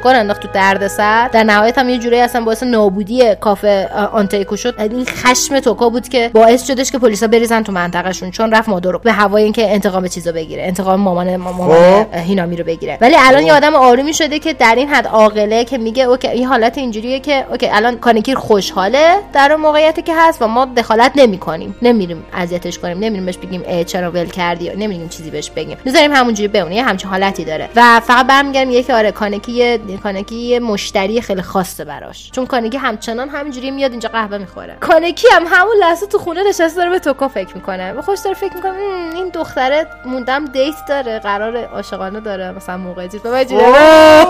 [0.05, 4.75] انداخت تو دردسر در نهایت هم یه جوری اصلا باعث نابودی کافه آنتیکو شد.
[4.79, 8.99] این خشم توکو بود که باعث شدش که پلیسا بریزن تو منطقهشون چون رفت مادورو
[8.99, 12.15] به هوای اینکه انتقام چیزو بگیره انتقام مامان مامان خب.
[12.15, 12.97] هینامی رو بگیره.
[13.01, 16.45] ولی الان یه آدم آرومی شده که در این حد عاقله که میگه okay این
[16.45, 21.11] حالت اینجوریه که okay الان کانکی خوشحاله در اون موقعیتی که هست و ما دخالت
[21.15, 25.29] نمی کنیم نمیریم اذیتش کنیم نمیریم بهش بگیم اه، چرا ول کردی؟ یا نمیریم چیزی
[25.29, 25.77] بهش بگیم.
[25.85, 27.69] می‌ذاریم همونجوری بمونه همچین حالتی داره.
[27.75, 32.31] و فقط برمیگردیم یه که آره کانکی کانکی مشتری خیلی خاصه براش.
[32.31, 34.77] چون کانکی همچنان همینجوری میاد اینجا قهوه می‌خوره.
[34.79, 37.93] کانکی هم همون لحظه تو خونه نشسته داره به توکا فکر می‌کنه.
[37.93, 42.77] به خوش داره فکر می‌کنه "مم، این دختره موندم دیت داره قرار عاشقانه داره مثلا
[42.77, 43.63] موقع جونه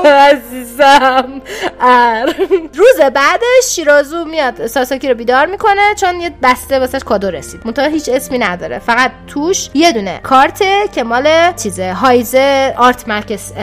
[0.08, 1.42] عزیزم
[1.82, 2.36] ار.
[2.74, 7.62] روز بعدش شیرازو میاد ساساکی رو بیدار می‌کنه چون یه بسته واسش کادو رسید.
[7.66, 8.80] منتها هیچ اسمی نداره.
[8.80, 13.08] فقط توش یه دونه کارته که مال چیزه هایزه آرت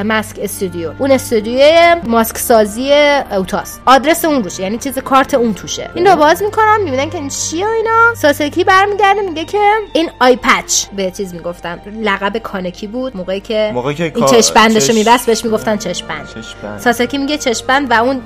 [0.04, 0.92] ماسک استودیو.
[0.98, 2.90] اون استودیوی ماسک سازی
[3.54, 5.90] اوتاست آدرس اون روشه یعنی چیز کارت اون توشه.
[5.94, 6.80] این رو باز می‌کنم.
[6.84, 8.14] می‌بینن که این چیه و اینا.
[8.14, 9.58] ساساکی برمیگرده میگه که
[9.92, 10.84] این eye patch.
[10.96, 13.16] به چیز می‌گفتن لقب کانکی بود.
[13.16, 16.80] موقعی که موقعی که این بندشو چشم- می‌بست بهش می‌گفتن چشم بند چشم‌بند.
[16.80, 18.22] ساساکی میگه چشمبند و اون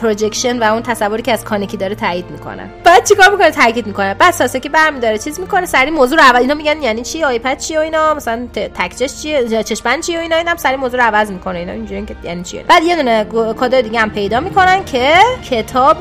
[0.00, 2.70] projection و اون تصوری که از کانکی داره تایید می‌کنه.
[2.84, 4.14] بعد چیکار می‌کنه؟ تاکید می‌کنه.
[4.14, 5.66] بعد ساساکی برمیداره چیز می‌کنه.
[5.66, 9.22] سری موضوع رو عوض اینا میگن یعنی چی؟ eye patch چیه و اینا؟ مثلا تکچش
[9.22, 11.58] چیه؟ چشم‌بند چیه و اینا؟ اینم سری موضوع رو عوض می‌کنه.
[11.58, 13.24] اینا اینجوری که یعنی چیه؟ بعد یه دونه
[13.60, 15.14] کد دیگه هم پیدا می‌کنن که
[15.50, 15.96] کتاب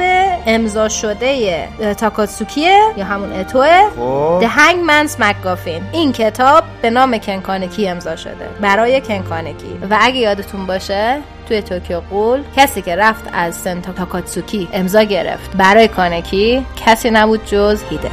[0.45, 1.67] امضا شده
[1.97, 3.89] تاکاتسوکیه یا همون اتوه.
[3.95, 4.41] خب.
[4.41, 8.49] The Hangman's McGuffin این کتاب به نام کنکانکی امضا شده.
[8.61, 14.67] برای کنکانکی و اگه یادتون باشه توی توکیو قول کسی که رفت از سنتا تاکاتسوکی
[14.73, 15.51] امضا گرفت.
[15.57, 18.11] برای کانکی کسی نبود جز هیده.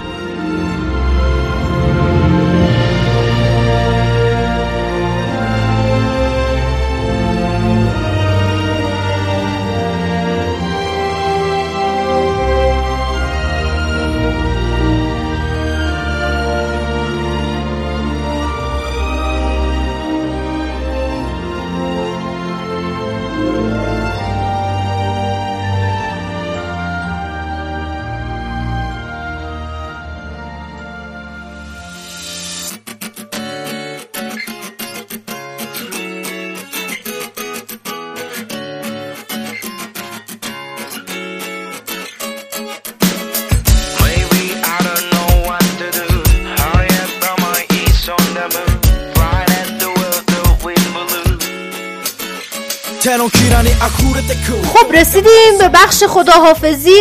[54.75, 56.95] خب رسیدیم به بخش خداحافظی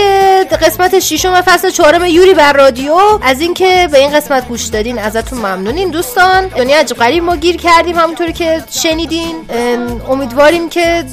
[0.56, 2.98] قسمت ششم فصل چهارم یوری بر رادیو.
[3.22, 7.58] از اینکه به این قسمت گوش دادین ازتون ممنونین دوستان دنیا عجب غریب ما گیر
[7.58, 9.36] کردیم همونطوری که شنیدین.
[9.50, 11.04] ام، امیدواریم که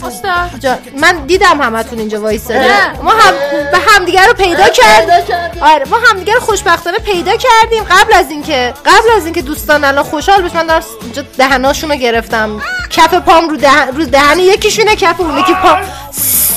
[0.60, 3.02] جا- من دیدم همتون اینجا نه.
[3.02, 3.34] ما هم
[3.72, 5.34] به همدیگه رو پیدا کردیم.
[5.62, 7.84] آره ما همدیگه رو خوشبختانه پیدا کردیم.
[7.90, 11.96] قبل از اینکه قبل از اینکه دوستان الان خوشحال بشن من دارم اینجا دهناشون رو
[11.96, 12.60] گرفتم.
[12.90, 15.78] کف پام رو دهن رو دهن یکیشونه کف اون یکی پام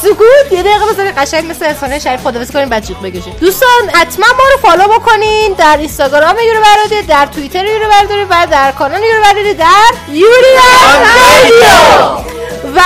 [0.01, 4.25] سکوت؟ یه دقیقه بذارید قشنگ مثل انسانه شریف خداحافظی کنیم بعد جیغ بکشید دوستان حتما
[4.37, 9.03] ما رو follow بکنین در اینستاگرام یورو برادری در توییتر یورو برادری و در کانال
[9.03, 12.38] یورو برادری در یوری رادیو.
[12.75, 12.79] و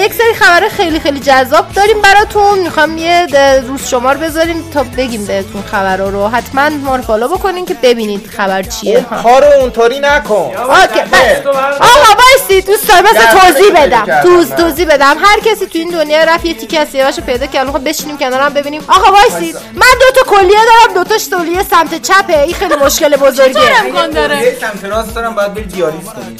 [0.00, 2.58] یک سری خبر خیلی خیلی جذاب داریم براتون.
[2.58, 3.26] می‌خوام یه
[3.68, 6.28] روز شمار بذاریم تا بگیم بهتون خبرها رو.
[6.28, 9.06] حتما ما رو follow بکنین که ببینید خبر چیه.
[9.10, 9.22] ها.
[9.22, 10.52] کارو اونطوری نکن.
[10.56, 11.46] اوکی بس.
[11.80, 14.22] آقا وایسی دوستان گردن توضیح بدم.
[14.22, 14.56] توز من.
[14.56, 15.16] توضیح بدم.
[15.24, 17.70] هر کسی تو این دنیا رفت یه تیکه از پیدا کرد.
[17.70, 18.84] خب بشینیم کنارم ببینیم.
[18.88, 20.94] آقا وایسی من دو تا کلیه دارم.
[20.94, 22.42] دو تاش تولیه سمت چپه.
[22.42, 26.36] این خیلی مشکل بزرگه امکان داره؟ یه سمت راست دارم باید بری دیالیز کنی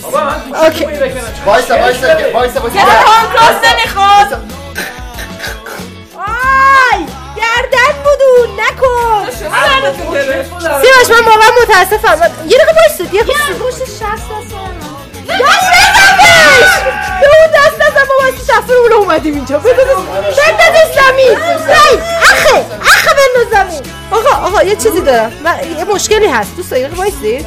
[0.64, 0.86] اوکی.
[1.46, 2.80] وایسا وایسا وایسا وایسا.
[2.80, 4.30] کنتراست نمی‌خواد.
[6.16, 6.98] آی
[7.36, 9.30] گردن بودون نکن.
[10.82, 12.18] سیاوش من واقعا متاسفم.
[12.48, 13.40] یه دقیقه وایسید یه دقیقه.
[15.28, 16.31] دست نزنش
[17.20, 19.58] به اون دست نزن ما واسه شفر اون اومدیم اینجا.
[19.58, 21.38] بنداز زمین
[21.68, 25.32] نه اخه اخه بنداز زمین آقا آقا یه چیزی دارم.
[25.44, 26.56] من یه مشکلی هست.
[26.56, 27.46] دو دقیقه وایسی.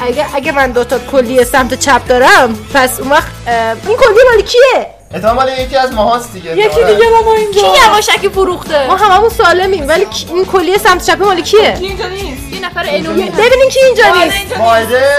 [0.00, 4.86] اگه اگه من دوتا کلیه سمت چپ دارم پس اون وقت این کلیه مال کیه؟
[5.14, 6.56] احتمال یکی از ماهاست دیگه.
[6.56, 6.94] یکی آره.
[6.94, 7.60] دیگه بابا اینجا.
[7.60, 12.52] کی یواشکی فروخته؟ ما هممون سالمیم ولی این کلیه سمت چپ مال کیه؟ اینجا نیست.
[12.52, 14.56] یه نفر علومی ببینین کی اینجا نیست.
[14.58, 15.16] مایده.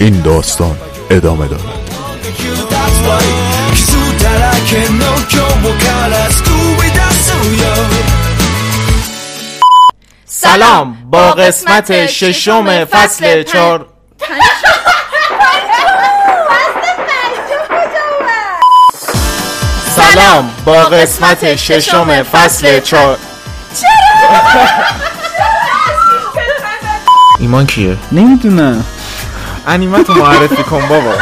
[0.00, 0.76] این داستان
[1.10, 1.62] ادامه دارد.
[10.26, 13.86] سلام با قسمت ششم فصل چهار
[19.96, 23.18] سلام با قسمت ششم فصل چهار
[27.40, 28.84] ایمان کیه؟ نمی‌دونم.
[29.68, 31.12] انیمه تو معرفی کن بابا.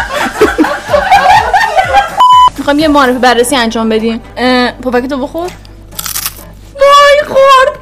[2.59, 4.21] می‌خوایم یه معرفه بررسی انجام بدیم.
[4.85, 5.51] پفک تو بخور.
[6.75, 7.79] وای خورد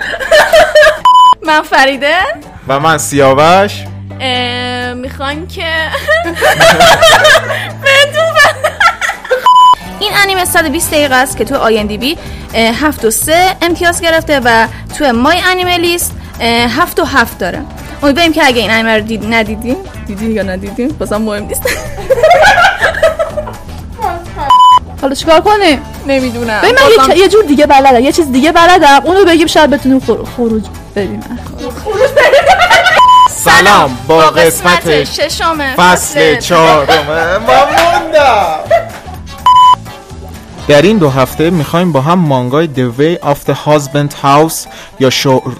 [1.42, 2.16] من فریده.
[2.68, 3.72] و من سیاوش.
[4.94, 5.66] می‌خوایم که
[10.00, 12.18] این انیمه 120 دقیقه است که تو آی ان دی بی
[12.54, 14.66] 7 و 3 امتیاز گرفته و
[14.98, 17.62] تو مای انیمه لیست 7 و 7 داره.
[18.02, 19.76] امیدواریم که اگه این انیمه رو دید ندیدیم
[20.06, 21.62] دیدین یا ندیدیم بازم مهم نیست.
[25.02, 26.60] حالا چیکار کنیم؟ نمی‌دونم.
[26.62, 26.74] ببین
[27.08, 29.00] من یه, یه جور دیگه بلدم یه چیز دیگه بلدم.
[29.04, 30.64] اونو بگیم شاید بتونیم خر- خروج
[30.96, 31.38] ببینم
[33.44, 37.42] سلام با قسمت ششم فصل چهارم.
[37.46, 38.56] ما موندم
[40.68, 44.54] در این دو هفته می‌خوایم با هم مانگای The Way of the Husband House
[45.00, 45.30] یا شو...
[45.30, 45.42] اه،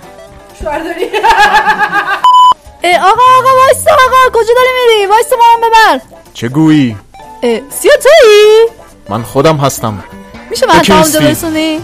[2.85, 6.01] آقا آقا وایسا آقا کجا داری میری؟ وایسا ما هم ببر.
[6.35, 6.97] چه گویی؟
[7.43, 8.67] سیا تویی
[9.09, 10.05] من خودم هستم.
[10.51, 11.81] میشه من تا؟ اونجا برسونی؟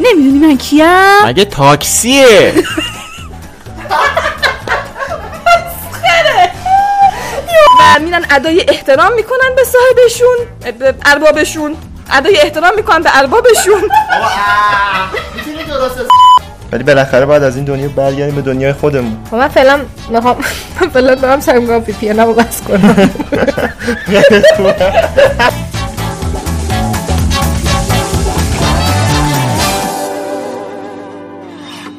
[0.00, 1.24] نمی‌دونی من کیم.
[1.24, 2.54] مگه تاکسیه؟
[7.80, 10.36] و میرن ادای احترام می‌کنن به صاحبشون
[10.78, 11.76] به اربابشون.
[12.12, 13.88] ادای احترام می‌کنن به اربابشون.
[16.72, 19.16] ولی بالاخره بعد از این دنیا برگردیم به دنیای خودمون.
[19.30, 19.80] خب من فعلا
[20.10, 20.36] می‌خوام
[20.92, 22.14] فعلا دارم سعی می‌کنم پی پی
[22.68, 23.10] کنم.